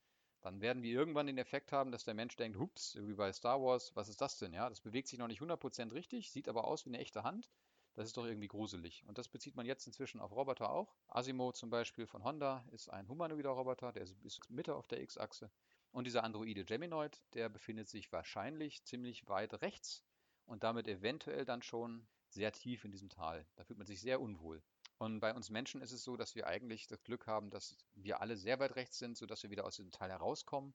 dann 0.42 0.60
werden 0.60 0.82
wir 0.82 0.92
irgendwann 0.92 1.28
den 1.28 1.38
Effekt 1.38 1.72
haben, 1.72 1.92
dass 1.92 2.04
der 2.04 2.16
Mensch 2.16 2.36
denkt, 2.36 2.58
hups, 2.58 2.98
wie 3.00 3.14
bei 3.14 3.32
Star 3.32 3.62
Wars, 3.62 3.96
was 3.96 4.10
ist 4.10 4.22
das 4.22 4.40
denn? 4.40 4.54
Ja, 4.54 4.70
das 4.70 4.82
bewegt 4.82 5.08
sich 5.08 5.20
noch 5.20 5.28
nicht 5.28 5.42
100% 5.42 5.94
richtig, 5.94 6.32
sieht 6.32 6.50
aber 6.50 6.66
aus 6.66 6.86
wie 6.86 6.90
eine 6.90 6.98
echte 6.98 7.24
Hand. 7.24 7.50
Das 7.94 8.08
ist 8.08 8.18
doch 8.18 8.26
irgendwie 8.26 8.48
gruselig. 8.48 9.04
Und 9.08 9.18
das 9.18 9.28
bezieht 9.28 9.56
man 9.56 9.66
jetzt 9.66 9.86
inzwischen 9.86 10.20
auf 10.20 10.32
Roboter 10.32 10.72
auch. 10.72 10.96
Asimo 11.08 11.52
zum 11.52 11.70
Beispiel 11.70 12.08
von 12.08 12.24
Honda 12.24 12.66
ist 12.72 12.90
ein 12.90 13.08
humanoider 13.08 13.50
Roboter, 13.50 13.92
der 13.92 14.04
ist 14.04 14.50
Mitte 14.50 14.76
auf 14.76 14.88
der 14.88 15.02
X-Achse. 15.02 15.52
Und 15.92 16.06
dieser 16.06 16.24
Androide 16.24 16.64
Geminoid, 16.64 17.22
der 17.34 17.50
befindet 17.50 17.90
sich 17.90 18.12
wahrscheinlich 18.12 18.84
ziemlich 18.84 19.28
weit 19.28 19.62
rechts 19.62 20.04
und 20.46 20.64
damit 20.64 20.88
eventuell 20.88 21.46
dann 21.46 21.62
schon 21.62 22.08
sehr 22.30 22.52
tief 22.54 22.86
in 22.86 22.92
diesem 22.92 23.10
Tal. 23.10 23.46
Da 23.56 23.64
fühlt 23.64 23.78
man 23.78 23.88
sich 23.88 24.00
sehr 24.00 24.22
unwohl. 24.22 24.64
Und 24.98 25.20
bei 25.20 25.34
uns 25.34 25.50
Menschen 25.50 25.82
ist 25.82 25.92
es 25.92 26.04
so, 26.04 26.16
dass 26.16 26.36
wir 26.36 26.48
eigentlich 26.48 26.88
das 26.88 27.04
Glück 27.04 27.28
haben, 27.28 27.50
dass 27.50 27.76
wir 27.96 28.22
alle 28.22 28.38
sehr 28.38 28.60
weit 28.60 28.76
rechts 28.76 29.00
sind, 29.00 29.18
sodass 29.18 29.44
wir 29.44 29.50
wieder 29.50 29.66
aus 29.66 29.76
diesem 29.76 29.92
Teil 29.92 30.12
herauskommen 30.12 30.74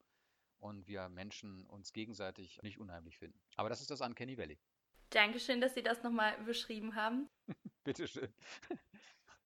und 0.59 0.87
wir 0.89 1.09
Menschen 1.09 1.65
uns 1.67 1.93
gegenseitig 1.93 2.61
nicht 2.63 2.79
unheimlich 2.79 3.19
finden. 3.19 3.39
Aber 3.57 3.69
das 3.69 3.81
ist 3.81 3.91
das 3.91 4.01
Uncanny 4.01 4.37
Valley. 4.37 4.59
Dankeschön, 5.11 5.61
dass 5.61 5.75
Sie 5.75 5.83
das 5.83 6.03
nochmal 6.03 6.37
beschrieben 6.45 6.97
haben. 6.97 7.29
Bitteschön. 7.85 8.29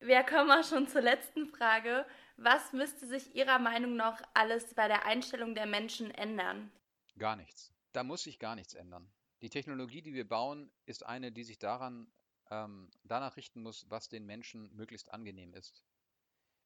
Wir 0.01 0.23
kommen 0.23 0.51
auch 0.51 0.65
schon 0.65 0.89
zur 0.89 1.03
letzten 1.03 1.47
Frage. 1.47 2.07
Was 2.39 2.73
müsste 2.73 3.07
sich 3.07 3.35
Ihrer 3.35 3.59
Meinung 3.59 3.97
nach 3.97 4.23
alles 4.33 4.73
bei 4.73 4.89
der 4.89 5.05
Einstellung 5.05 5.55
der 5.55 5.67
Menschen 5.67 6.11
ändern? 6.11 6.73
Gar 7.19 7.37
nichts. 7.37 7.71
Da 7.93 8.03
muss 8.03 8.23
sich 8.23 8.39
gar 8.39 8.55
nichts 8.55 8.73
ändern. 8.73 9.13
Die 9.43 9.51
Technologie, 9.51 10.01
die 10.01 10.15
wir 10.15 10.27
bauen, 10.27 10.71
ist 10.87 11.05
eine, 11.05 11.33
die 11.33 11.45
sich 11.45 11.59
daran, 11.59 12.11
ähm, 12.51 12.91
danach 13.05 13.37
richten 13.37 13.63
muss, 13.63 13.91
was 13.91 14.09
den 14.09 14.25
Menschen 14.25 14.75
möglichst 14.75 15.13
angenehm 15.13 15.53
ist. 15.53 15.85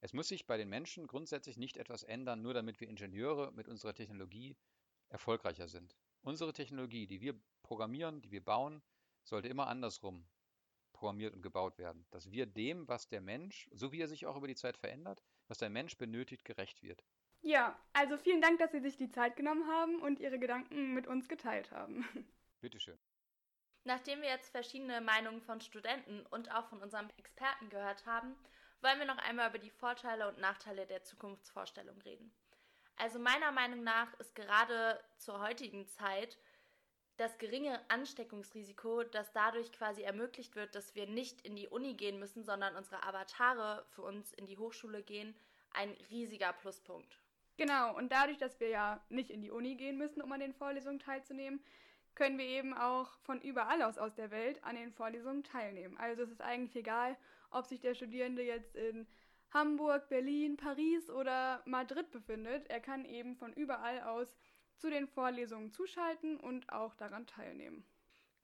Es 0.01 0.13
muss 0.13 0.29
sich 0.29 0.47
bei 0.47 0.57
den 0.57 0.69
Menschen 0.69 1.09
grundsätzlich 1.09 1.57
nicht 1.57 1.77
etwas 1.77 2.05
ändern, 2.05 2.41
nur 2.41 2.55
damit 2.55 2.81
wir 2.81 2.89
Ingenieure 2.89 3.51
mit 3.51 3.67
unserer 3.67 3.95
Technologie 3.95 4.57
erfolgreicher 5.09 5.67
sind. 5.67 5.97
Unsere 6.23 6.53
Technologie, 6.53 7.09
die 7.09 7.21
wir 7.21 7.35
programmieren, 7.65 8.23
die 8.23 8.31
wir 8.31 8.45
bauen, 8.45 8.81
sollte 9.25 9.49
immer 9.49 9.67
andersrum 9.67 10.25
programmiert 11.05 11.35
und 11.35 11.43
gebaut 11.43 11.77
werden. 11.79 12.07
Dass 12.11 12.31
wir 12.31 12.47
dem, 12.47 12.89
was 12.89 13.09
der 13.09 13.21
Mensch, 13.21 13.69
so 13.75 13.93
wie 13.93 14.01
er 14.01 14.09
sich 14.09 14.25
auch 14.25 14.39
über 14.39 14.49
die 14.49 14.55
Zeit 14.55 14.79
verändert, 14.79 15.23
was 15.49 15.59
der 15.59 15.69
Mensch 15.69 15.99
benötigt, 15.99 16.47
gerecht 16.47 16.83
wird. 16.83 17.05
Ja, 17.43 17.79
also 17.93 18.17
vielen 18.17 18.41
Dank, 18.41 18.59
dass 18.59 18.73
Sie 18.73 18.81
sich 18.81 18.97
die 18.97 19.11
Zeit 19.11 19.37
genommen 19.37 19.69
haben 19.69 20.01
und 20.01 20.19
Ihre 20.19 20.39
Gedanken 20.39 20.95
mit 20.95 21.07
uns 21.07 21.29
geteilt 21.29 21.71
haben. 21.73 22.09
Bitteschön. 22.63 22.99
Nachdem 23.85 24.23
wir 24.23 24.31
jetzt 24.31 24.49
verschiedene 24.49 25.03
Meinungen 25.03 25.43
von 25.43 25.61
Studenten 25.61 26.25
und 26.31 26.51
auch 26.51 26.71
von 26.71 26.81
unserem 26.81 27.11
Experten 27.19 27.69
gehört 27.69 28.07
haben, 28.07 28.35
wollen 28.81 28.99
wir 28.99 29.07
noch 29.07 29.19
einmal 29.19 29.51
über 29.51 29.59
die 29.59 29.69
Vorteile 29.69 30.27
und 30.27 30.39
Nachteile 30.39 30.87
der 30.87 31.03
Zukunftsvorstellung 31.03 32.01
reden. 32.01 32.33
Also 32.97 33.19
meiner 33.19 33.53
Meinung 33.53 33.83
nach 33.85 34.15
ist 34.15 34.35
gerade 34.35 34.99
zur 35.19 35.39
heutigen 35.41 35.87
Zeit 35.87 36.39
das 37.17 37.39
geringe 37.39 37.79
Ansteckungsrisiko, 37.89 39.05
das 39.05 39.33
dadurch 39.33 39.71
quasi 39.73 40.03
ermöglicht 40.03 40.57
wird, 40.57 40.75
dass 40.75 40.95
wir 40.95 41.07
nicht 41.07 41.41
in 41.43 41.55
die 41.55 41.69
Uni 41.69 41.95
gehen 41.95 42.19
müssen, 42.19 42.43
sondern 42.43 42.75
unsere 42.77 43.03
Avatare 43.05 43.85
für 43.91 44.03
uns 44.03 44.33
in 44.33 44.47
die 44.47 44.59
Hochschule 44.59 45.03
gehen, 45.03 45.35
ein 45.71 45.91
riesiger 46.11 46.53
Pluspunkt. 46.53 47.19
Genau, 47.57 47.97
und 47.97 48.11
dadurch, 48.11 48.39
dass 48.39 48.59
wir 48.59 48.69
ja 48.69 49.01
nicht 49.09 49.31
in 49.31 49.41
die 49.41 49.51
Uni 49.51 49.77
gehen 49.77 49.97
müssen, 49.97 50.23
um 50.23 50.33
an 50.33 50.41
den 50.41 50.55
Vorlesungen 50.55 50.99
teilzunehmen, 50.99 51.63
können 52.17 52.39
wir 52.39 52.47
eben 52.47 52.75
auch 52.75 53.17
von 53.23 53.41
überall 53.41 53.83
aus 53.83 53.99
aus 53.99 54.15
der 54.15 54.31
Welt 54.31 54.63
an 54.65 54.77
den 54.77 54.93
Vorlesungen 54.93 55.45
teilnehmen. 55.45 55.97
Also 55.99 56.23
es 56.23 56.31
ist 56.31 56.41
eigentlich 56.41 56.75
egal, 56.77 57.17
ob 57.51 57.67
sich 57.67 57.81
der 57.81 57.95
Studierende 57.95 58.43
jetzt 58.43 58.75
in 58.75 59.07
Hamburg, 59.53 60.09
Berlin, 60.09 60.57
Paris 60.57 61.11
oder 61.11 61.63
Madrid 61.65 62.11
befindet. 62.11 62.69
Er 62.69 62.81
kann 62.81 63.05
eben 63.05 63.37
von 63.37 63.53
überall 63.53 64.01
aus 64.03 64.37
zu 64.77 64.91
den 64.91 65.07
Vorlesungen 65.09 65.71
zuschalten 65.71 66.39
und 66.39 66.71
auch 66.71 66.95
daran 66.95 67.27
teilnehmen. 67.27 67.87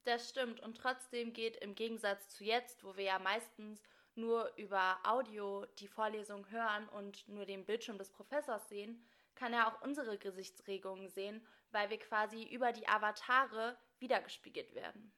Das 0.03 0.29
stimmt 0.29 0.59
und 0.61 0.77
trotzdem 0.77 1.33
geht 1.33 1.57
im 1.57 1.75
Gegensatz 1.75 2.29
zu 2.29 2.43
jetzt, 2.43 2.83
wo 2.83 2.95
wir 2.97 3.03
ja 3.03 3.19
meistens 3.19 3.83
nur 4.15 4.51
über 4.57 4.97
Audio 5.03 5.65
die 5.79 5.87
Vorlesung 5.87 6.49
hören 6.49 6.89
und 6.89 7.27
nur 7.27 7.45
den 7.45 7.65
Bildschirm 7.65 7.97
des 7.97 8.09
Professors 8.09 8.67
sehen, 8.67 9.05
kann 9.35 9.53
er 9.53 9.67
auch 9.67 9.81
unsere 9.81 10.17
Gesichtsregungen 10.17 11.09
sehen, 11.09 11.45
weil 11.71 11.89
wir 11.89 11.99
quasi 11.99 12.43
über 12.43 12.71
die 12.71 12.87
Avatare 12.87 13.77
wiedergespiegelt 13.99 14.73
werden. 14.75 15.13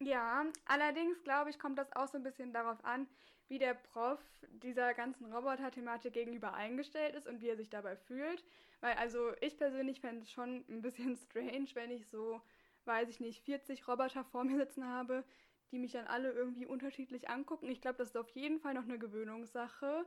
Ja, 0.00 0.46
allerdings 0.64 1.22
glaube 1.24 1.50
ich, 1.50 1.58
kommt 1.58 1.78
das 1.78 1.92
auch 1.94 2.06
so 2.06 2.18
ein 2.18 2.22
bisschen 2.22 2.52
darauf 2.52 2.82
an, 2.84 3.08
wie 3.48 3.58
der 3.58 3.74
Prof 3.74 4.20
dieser 4.62 4.94
ganzen 4.94 5.32
Roboter-Thematik 5.32 6.12
gegenüber 6.12 6.54
eingestellt 6.54 7.14
ist 7.14 7.26
und 7.26 7.40
wie 7.40 7.48
er 7.48 7.56
sich 7.56 7.70
dabei 7.70 7.96
fühlt. 7.96 8.44
Weil 8.80 8.94
also 8.96 9.32
ich 9.40 9.56
persönlich 9.56 10.00
fände 10.00 10.22
es 10.22 10.30
schon 10.30 10.64
ein 10.68 10.82
bisschen 10.82 11.16
strange, 11.30 11.68
wenn 11.74 11.90
ich 11.90 12.06
so, 12.08 12.40
weiß 12.84 13.08
ich 13.08 13.20
nicht, 13.20 13.42
40 13.44 13.88
Roboter 13.88 14.24
vor 14.24 14.44
mir 14.44 14.56
sitzen 14.56 14.86
habe, 14.86 15.24
die 15.70 15.78
mich 15.78 15.92
dann 15.92 16.06
alle 16.06 16.30
irgendwie 16.30 16.66
unterschiedlich 16.66 17.28
angucken. 17.28 17.68
Ich 17.68 17.80
glaube, 17.80 17.98
das 17.98 18.08
ist 18.08 18.16
auf 18.16 18.30
jeden 18.30 18.58
Fall 18.58 18.74
noch 18.74 18.84
eine 18.84 18.98
Gewöhnungssache. 18.98 20.06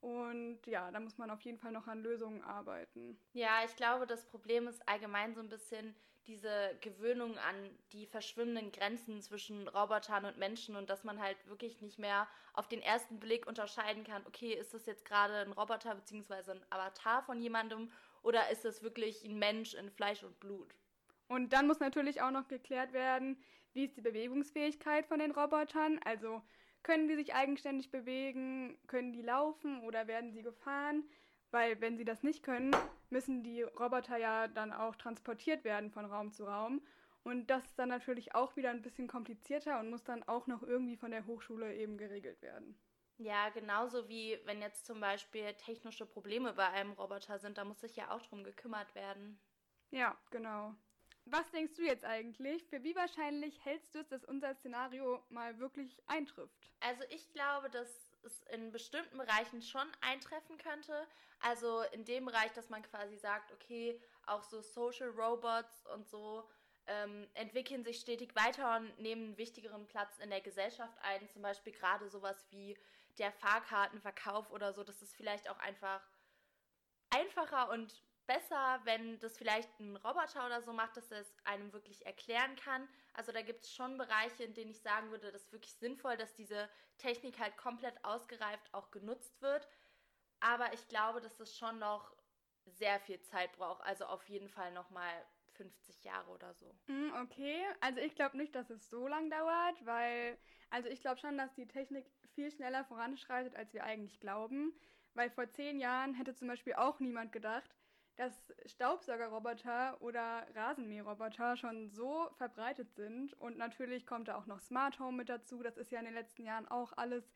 Und 0.00 0.60
ja, 0.66 0.90
da 0.90 1.00
muss 1.00 1.18
man 1.18 1.30
auf 1.30 1.40
jeden 1.40 1.58
Fall 1.58 1.72
noch 1.72 1.88
an 1.88 2.02
Lösungen 2.02 2.42
arbeiten. 2.42 3.18
Ja, 3.32 3.64
ich 3.64 3.74
glaube, 3.76 4.06
das 4.06 4.26
Problem 4.26 4.68
ist 4.68 4.88
allgemein 4.88 5.34
so 5.34 5.40
ein 5.40 5.48
bisschen 5.48 5.94
diese 6.28 6.76
Gewöhnung 6.82 7.38
an 7.38 7.78
die 7.92 8.06
verschwimmenden 8.06 8.70
Grenzen 8.70 9.22
zwischen 9.22 9.66
Robotern 9.66 10.26
und 10.26 10.38
Menschen 10.38 10.76
und 10.76 10.90
dass 10.90 11.02
man 11.02 11.20
halt 11.20 11.36
wirklich 11.46 11.80
nicht 11.80 11.98
mehr 11.98 12.28
auf 12.52 12.68
den 12.68 12.82
ersten 12.82 13.18
Blick 13.18 13.46
unterscheiden 13.46 14.04
kann, 14.04 14.24
okay, 14.26 14.52
ist 14.52 14.74
das 14.74 14.84
jetzt 14.84 15.06
gerade 15.06 15.38
ein 15.38 15.52
Roboter 15.52 15.94
bzw. 15.94 16.52
ein 16.52 16.66
Avatar 16.68 17.22
von 17.22 17.40
jemandem 17.40 17.90
oder 18.22 18.50
ist 18.50 18.66
das 18.66 18.82
wirklich 18.82 19.24
ein 19.24 19.38
Mensch 19.38 19.72
in 19.72 19.90
Fleisch 19.90 20.22
und 20.22 20.38
Blut? 20.38 20.74
Und 21.28 21.52
dann 21.52 21.66
muss 21.66 21.80
natürlich 21.80 22.20
auch 22.20 22.30
noch 22.30 22.46
geklärt 22.46 22.92
werden, 22.92 23.42
wie 23.72 23.84
ist 23.84 23.96
die 23.96 24.02
Bewegungsfähigkeit 24.02 25.06
von 25.06 25.18
den 25.18 25.30
Robotern? 25.30 25.98
Also 26.04 26.42
können 26.82 27.08
die 27.08 27.14
sich 27.16 27.34
eigenständig 27.34 27.90
bewegen? 27.90 28.78
Können 28.86 29.12
die 29.12 29.22
laufen 29.22 29.80
oder 29.82 30.06
werden 30.06 30.32
sie 30.32 30.42
gefahren? 30.42 31.04
Weil 31.50 31.80
wenn 31.80 31.96
sie 31.96 32.04
das 32.04 32.22
nicht 32.22 32.42
können, 32.42 32.74
müssen 33.10 33.42
die 33.42 33.62
Roboter 33.62 34.16
ja 34.18 34.48
dann 34.48 34.72
auch 34.72 34.96
transportiert 34.96 35.64
werden 35.64 35.90
von 35.90 36.04
Raum 36.04 36.32
zu 36.32 36.44
Raum. 36.44 36.82
Und 37.24 37.48
das 37.48 37.64
ist 37.66 37.78
dann 37.78 37.88
natürlich 37.88 38.34
auch 38.34 38.56
wieder 38.56 38.70
ein 38.70 38.82
bisschen 38.82 39.08
komplizierter 39.08 39.80
und 39.80 39.90
muss 39.90 40.04
dann 40.04 40.22
auch 40.24 40.46
noch 40.46 40.62
irgendwie 40.62 40.96
von 40.96 41.10
der 41.10 41.26
Hochschule 41.26 41.74
eben 41.74 41.98
geregelt 41.98 42.40
werden. 42.42 42.78
Ja, 43.18 43.48
genauso 43.50 44.08
wie 44.08 44.38
wenn 44.44 44.60
jetzt 44.62 44.86
zum 44.86 45.00
Beispiel 45.00 45.52
technische 45.54 46.06
Probleme 46.06 46.52
bei 46.54 46.68
einem 46.68 46.92
Roboter 46.92 47.38
sind, 47.38 47.58
da 47.58 47.64
muss 47.64 47.80
sich 47.80 47.96
ja 47.96 48.10
auch 48.10 48.22
drum 48.22 48.44
gekümmert 48.44 48.94
werden. 48.94 49.40
Ja, 49.90 50.16
genau. 50.30 50.74
Was 51.30 51.50
denkst 51.50 51.74
du 51.76 51.82
jetzt 51.82 52.04
eigentlich? 52.04 52.64
Für 52.64 52.82
wie 52.82 52.96
wahrscheinlich 52.96 53.62
hältst 53.64 53.94
du 53.94 53.98
es, 53.98 54.08
dass 54.08 54.24
unser 54.24 54.54
Szenario 54.54 55.22
mal 55.28 55.58
wirklich 55.58 56.00
eintrifft? 56.06 56.70
Also 56.80 57.02
ich 57.10 57.30
glaube, 57.32 57.68
dass 57.68 58.16
es 58.22 58.42
in 58.44 58.72
bestimmten 58.72 59.18
Bereichen 59.18 59.60
schon 59.62 59.86
eintreffen 60.00 60.56
könnte. 60.58 61.06
Also 61.40 61.82
in 61.92 62.04
dem 62.04 62.24
Bereich, 62.24 62.52
dass 62.52 62.70
man 62.70 62.82
quasi 62.82 63.16
sagt, 63.16 63.52
okay, 63.52 64.00
auch 64.26 64.42
so 64.42 64.62
Social 64.62 65.10
Robots 65.10 65.84
und 65.94 66.08
so 66.08 66.48
ähm, 66.86 67.28
entwickeln 67.34 67.84
sich 67.84 68.00
stetig 68.00 68.34
weiter 68.34 68.76
und 68.76 68.98
nehmen 68.98 69.24
einen 69.26 69.38
wichtigeren 69.38 69.86
Platz 69.86 70.18
in 70.18 70.30
der 70.30 70.40
Gesellschaft 70.40 70.96
ein. 71.02 71.28
Zum 71.28 71.42
Beispiel 71.42 71.72
gerade 71.72 72.08
sowas 72.08 72.46
wie 72.50 72.76
der 73.18 73.32
Fahrkartenverkauf 73.32 74.50
oder 74.50 74.72
so. 74.72 74.82
Das 74.82 75.02
ist 75.02 75.14
vielleicht 75.14 75.50
auch 75.50 75.58
einfach 75.58 76.00
einfacher 77.10 77.70
und 77.70 78.02
besser, 78.28 78.80
wenn 78.84 79.18
das 79.18 79.36
vielleicht 79.36 79.80
ein 79.80 79.96
Roboter 79.96 80.46
oder 80.46 80.62
so 80.62 80.72
macht, 80.72 80.96
dass 80.96 81.10
er 81.10 81.20
es 81.20 81.34
einem 81.44 81.72
wirklich 81.72 82.06
erklären 82.06 82.54
kann. 82.54 82.86
Also 83.14 83.32
da 83.32 83.42
gibt 83.42 83.64
es 83.64 83.74
schon 83.74 83.98
Bereiche, 83.98 84.44
in 84.44 84.54
denen 84.54 84.70
ich 84.70 84.80
sagen 84.80 85.10
würde, 85.10 85.32
das 85.32 85.44
ist 85.44 85.52
wirklich 85.52 85.74
sinnvoll, 85.74 86.16
dass 86.16 86.34
diese 86.34 86.68
Technik 86.98 87.40
halt 87.40 87.56
komplett 87.56 88.04
ausgereift 88.04 88.72
auch 88.72 88.92
genutzt 88.92 89.42
wird. 89.42 89.66
Aber 90.40 90.72
ich 90.72 90.86
glaube, 90.88 91.20
dass 91.20 91.36
das 91.38 91.56
schon 91.56 91.80
noch 91.80 92.14
sehr 92.66 93.00
viel 93.00 93.20
Zeit 93.22 93.50
braucht. 93.56 93.82
Also 93.82 94.04
auf 94.06 94.28
jeden 94.28 94.48
Fall 94.48 94.72
nochmal 94.72 95.10
50 95.54 96.04
Jahre 96.04 96.30
oder 96.30 96.54
so. 96.54 96.72
Hm, 96.86 97.12
okay, 97.22 97.64
also 97.80 97.98
ich 98.00 98.14
glaube 98.14 98.36
nicht, 98.36 98.54
dass 98.54 98.70
es 98.70 98.88
so 98.88 99.08
lang 99.08 99.30
dauert, 99.30 99.84
weil, 99.84 100.38
also 100.70 100.88
ich 100.88 101.00
glaube 101.00 101.18
schon, 101.18 101.36
dass 101.36 101.52
die 101.54 101.66
Technik 101.66 102.06
viel 102.34 102.50
schneller 102.52 102.84
voranschreitet, 102.84 103.56
als 103.56 103.72
wir 103.72 103.84
eigentlich 103.84 104.20
glauben. 104.20 104.72
Weil 105.14 105.30
vor 105.30 105.50
zehn 105.50 105.80
Jahren 105.80 106.14
hätte 106.14 106.34
zum 106.34 106.46
Beispiel 106.46 106.74
auch 106.74 107.00
niemand 107.00 107.32
gedacht, 107.32 107.74
dass 108.18 108.52
Staubsaugerroboter 108.66 109.96
oder 110.02 110.44
Rasenmäherroboter 110.54 111.56
schon 111.56 111.88
so 111.88 112.28
verbreitet 112.36 112.92
sind. 112.92 113.32
Und 113.34 113.56
natürlich 113.56 114.06
kommt 114.06 114.26
da 114.26 114.36
auch 114.36 114.46
noch 114.46 114.58
Smart 114.58 114.98
Home 114.98 115.16
mit 115.16 115.28
dazu. 115.28 115.62
Das 115.62 115.76
ist 115.76 115.92
ja 115.92 116.00
in 116.00 116.04
den 116.04 116.14
letzten 116.14 116.42
Jahren 116.42 116.66
auch 116.66 116.92
alles 116.96 117.30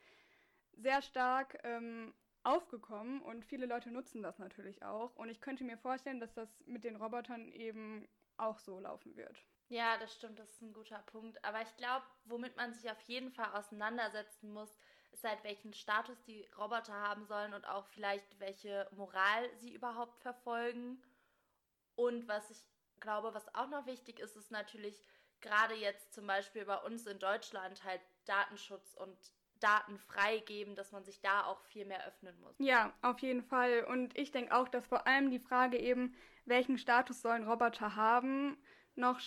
sehr 0.72 1.00
stark 1.00 1.56
ähm, 1.62 2.12
aufgekommen 2.42 3.22
und 3.22 3.44
viele 3.44 3.66
Leute 3.66 3.92
nutzen 3.92 4.22
das 4.22 4.40
natürlich 4.40 4.82
auch. 4.82 5.14
Und 5.14 5.28
ich 5.28 5.40
könnte 5.40 5.62
mir 5.62 5.78
vorstellen, 5.78 6.18
dass 6.18 6.34
das 6.34 6.48
mit 6.66 6.82
den 6.82 6.96
Robotern 6.96 7.52
eben 7.52 8.08
auch 8.36 8.58
so 8.58 8.80
laufen 8.80 9.14
wird. 9.16 9.44
Ja, 9.68 9.96
das 9.98 10.12
stimmt, 10.12 10.40
das 10.40 10.50
ist 10.50 10.62
ein 10.62 10.72
guter 10.72 10.98
Punkt. 10.98 11.44
Aber 11.44 11.62
ich 11.62 11.76
glaube, 11.76 12.04
womit 12.24 12.56
man 12.56 12.74
sich 12.74 12.90
auf 12.90 13.00
jeden 13.02 13.30
Fall 13.30 13.52
auseinandersetzen 13.52 14.52
muss, 14.52 14.76
ist 15.12 15.24
halt, 15.24 15.42
welchen 15.44 15.72
Status 15.74 16.22
die 16.24 16.48
Roboter 16.58 16.94
haben 16.94 17.24
sollen 17.26 17.54
und 17.54 17.66
auch 17.66 17.86
vielleicht, 17.86 18.40
welche 18.40 18.88
Moral 18.92 19.48
sie 19.58 19.72
überhaupt 19.74 20.20
verfolgen. 20.20 21.02
Und 21.94 22.26
was 22.28 22.50
ich 22.50 22.58
glaube, 23.00 23.34
was 23.34 23.54
auch 23.54 23.68
noch 23.68 23.86
wichtig 23.86 24.18
ist, 24.18 24.36
ist 24.36 24.50
natürlich 24.50 25.04
gerade 25.40 25.74
jetzt 25.74 26.12
zum 26.14 26.26
Beispiel 26.26 26.64
bei 26.64 26.76
uns 26.76 27.06
in 27.06 27.18
Deutschland 27.18 27.84
halt 27.84 28.00
Datenschutz 28.24 28.94
und 28.94 29.16
Daten 29.60 29.98
freigeben, 29.98 30.74
dass 30.74 30.92
man 30.92 31.04
sich 31.04 31.20
da 31.20 31.44
auch 31.44 31.62
viel 31.64 31.84
mehr 31.84 32.06
öffnen 32.06 32.38
muss. 32.40 32.56
Ja, 32.58 32.92
auf 33.02 33.20
jeden 33.20 33.42
Fall. 33.42 33.84
Und 33.84 34.16
ich 34.18 34.30
denke 34.30 34.54
auch, 34.56 34.68
dass 34.68 34.86
vor 34.86 35.06
allem 35.06 35.30
die 35.30 35.38
Frage 35.38 35.78
eben, 35.78 36.16
welchen 36.44 36.78
Status 36.78 37.22
sollen 37.22 37.48
Roboter 37.48 37.94
haben, 37.94 38.56
noch 38.94 39.20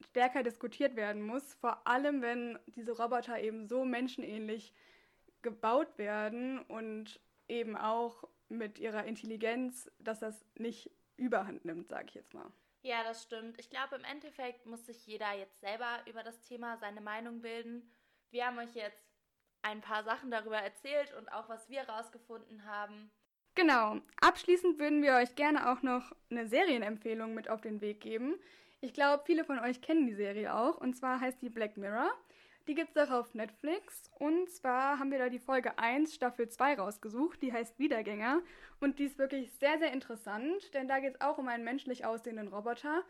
stärker 0.00 0.42
diskutiert 0.42 0.96
werden 0.96 1.22
muss. 1.22 1.54
Vor 1.54 1.86
allem, 1.86 2.20
wenn 2.20 2.58
diese 2.66 2.92
Roboter 2.92 3.38
eben 3.40 3.66
so 3.66 3.84
menschenähnlich 3.84 4.74
gebaut 5.42 5.98
werden 5.98 6.60
und 6.60 7.20
eben 7.48 7.76
auch 7.76 8.24
mit 8.48 8.78
ihrer 8.78 9.04
Intelligenz, 9.04 9.90
dass 9.98 10.20
das 10.20 10.44
nicht 10.56 10.90
überhand 11.16 11.64
nimmt, 11.64 11.88
sage 11.88 12.06
ich 12.08 12.14
jetzt 12.14 12.34
mal. 12.34 12.50
Ja, 12.82 13.04
das 13.04 13.22
stimmt. 13.22 13.58
Ich 13.58 13.68
glaube, 13.68 13.96
im 13.96 14.04
Endeffekt 14.04 14.64
muss 14.66 14.86
sich 14.86 15.06
jeder 15.06 15.32
jetzt 15.34 15.60
selber 15.60 16.00
über 16.06 16.22
das 16.22 16.40
Thema 16.42 16.78
seine 16.78 17.00
Meinung 17.00 17.42
bilden. 17.42 17.90
Wir 18.30 18.46
haben 18.46 18.58
euch 18.58 18.74
jetzt 18.74 19.04
ein 19.62 19.82
paar 19.82 20.02
Sachen 20.04 20.30
darüber 20.30 20.56
erzählt 20.56 21.12
und 21.14 21.30
auch 21.30 21.48
was 21.48 21.68
wir 21.68 21.80
herausgefunden 21.80 22.64
haben. 22.64 23.10
Genau. 23.54 24.00
Abschließend 24.22 24.78
würden 24.78 25.02
wir 25.02 25.16
euch 25.16 25.34
gerne 25.34 25.70
auch 25.70 25.82
noch 25.82 26.12
eine 26.30 26.46
Serienempfehlung 26.46 27.34
mit 27.34 27.50
auf 27.50 27.60
den 27.60 27.80
Weg 27.82 28.00
geben. 28.00 28.36
Ich 28.80 28.94
glaube, 28.94 29.24
viele 29.26 29.44
von 29.44 29.58
euch 29.58 29.82
kennen 29.82 30.06
die 30.06 30.14
Serie 30.14 30.54
auch. 30.54 30.78
Und 30.78 30.96
zwar 30.96 31.20
heißt 31.20 31.42
die 31.42 31.50
Black 31.50 31.76
Mirror. 31.76 32.10
Die 32.66 32.74
gibt 32.74 32.96
es 32.96 33.08
auch 33.08 33.12
auf 33.12 33.34
Netflix. 33.34 34.10
Und 34.18 34.50
zwar 34.50 34.98
haben 34.98 35.10
wir 35.10 35.18
da 35.18 35.28
die 35.28 35.38
Folge 35.38 35.78
1, 35.78 36.14
Staffel 36.14 36.48
2 36.48 36.74
rausgesucht. 36.74 37.42
Die 37.42 37.52
heißt 37.52 37.78
Wiedergänger. 37.78 38.40
Und 38.80 38.98
die 38.98 39.04
ist 39.04 39.18
wirklich 39.18 39.52
sehr, 39.52 39.78
sehr 39.78 39.92
interessant, 39.92 40.72
denn 40.74 40.88
da 40.88 41.00
geht 41.00 41.14
es 41.14 41.20
auch 41.20 41.38
um 41.38 41.48
einen 41.48 41.64
menschlich 41.64 42.04
aussehenden 42.04 42.48
Roboter. 42.48 43.02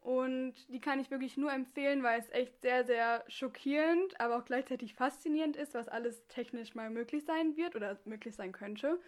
Und 0.00 0.54
die 0.68 0.80
kann 0.80 1.00
ich 1.00 1.10
wirklich 1.10 1.38
nur 1.38 1.50
empfehlen, 1.50 2.02
weil 2.02 2.20
es 2.20 2.28
echt 2.30 2.60
sehr, 2.60 2.84
sehr 2.84 3.24
schockierend, 3.26 4.20
aber 4.20 4.36
auch 4.36 4.44
gleichzeitig 4.44 4.94
faszinierend 4.94 5.56
ist, 5.56 5.72
was 5.72 5.88
alles 5.88 6.26
technisch 6.28 6.74
mal 6.74 6.90
möglich 6.90 7.24
sein 7.24 7.56
wird 7.56 7.74
oder 7.74 7.98
möglich 8.04 8.34
sein 8.34 8.52
könnte. 8.52 9.00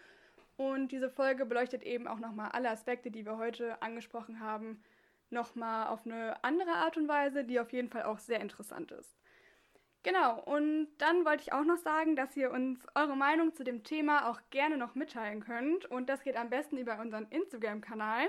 Und 0.57 0.93
diese 0.93 1.11
Folge 1.11 1.45
beleuchtet 1.45 1.83
eben 1.83 2.09
auch 2.09 2.19
nochmal 2.19 2.51
alle 2.53 2.71
Aspekte, 2.71 3.11
die 3.11 3.27
wir 3.27 3.37
heute 3.37 3.83
angesprochen 3.83 4.41
haben, 4.41 4.83
nochmal 5.29 5.89
auf 5.89 6.07
eine 6.07 6.43
andere 6.43 6.73
Art 6.73 6.97
und 6.97 7.09
Weise, 7.09 7.45
die 7.45 7.61
auf 7.61 7.73
jeden 7.73 7.91
Fall 7.91 8.05
auch 8.05 8.19
sehr 8.19 8.41
interessant 8.41 8.91
ist. 8.91 9.19
Genau, 10.07 10.41
und 10.45 10.87
dann 10.99 11.25
wollte 11.25 11.43
ich 11.43 11.53
auch 11.53 11.65
noch 11.65 11.79
sagen, 11.79 12.15
dass 12.15 12.37
ihr 12.37 12.53
uns 12.53 12.79
eure 12.95 13.17
Meinung 13.17 13.53
zu 13.57 13.65
dem 13.65 13.83
Thema 13.83 14.31
auch 14.31 14.39
gerne 14.51 14.77
noch 14.77 14.95
mitteilen 14.95 15.41
könnt. 15.41 15.85
Und 15.87 16.09
das 16.09 16.23
geht 16.23 16.37
am 16.37 16.49
besten 16.49 16.79
über 16.79 17.01
unseren 17.01 17.27
Instagram-Kanal. 17.31 18.29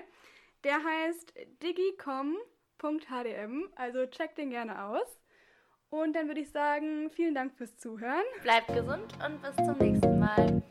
Der 0.63 0.84
heißt 0.84 1.36
digicom 1.62 2.36
hdm. 2.82 3.70
Also 3.76 4.08
checkt 4.08 4.40
den 4.40 4.50
gerne 4.50 4.86
aus. 4.86 5.20
Und 5.92 6.16
dann 6.16 6.26
würde 6.26 6.42
ich 6.42 6.50
sagen, 6.50 7.12
vielen 7.12 7.36
Dank 7.36 7.54
fürs 7.54 7.78
Zuhören. 7.78 8.26
Bleibt 8.42 8.70
gesund 8.70 9.13
und 9.24 9.40
bis 9.44 9.56
zum 9.58 9.78
nächsten 9.78 10.20
Mal. 10.20 10.63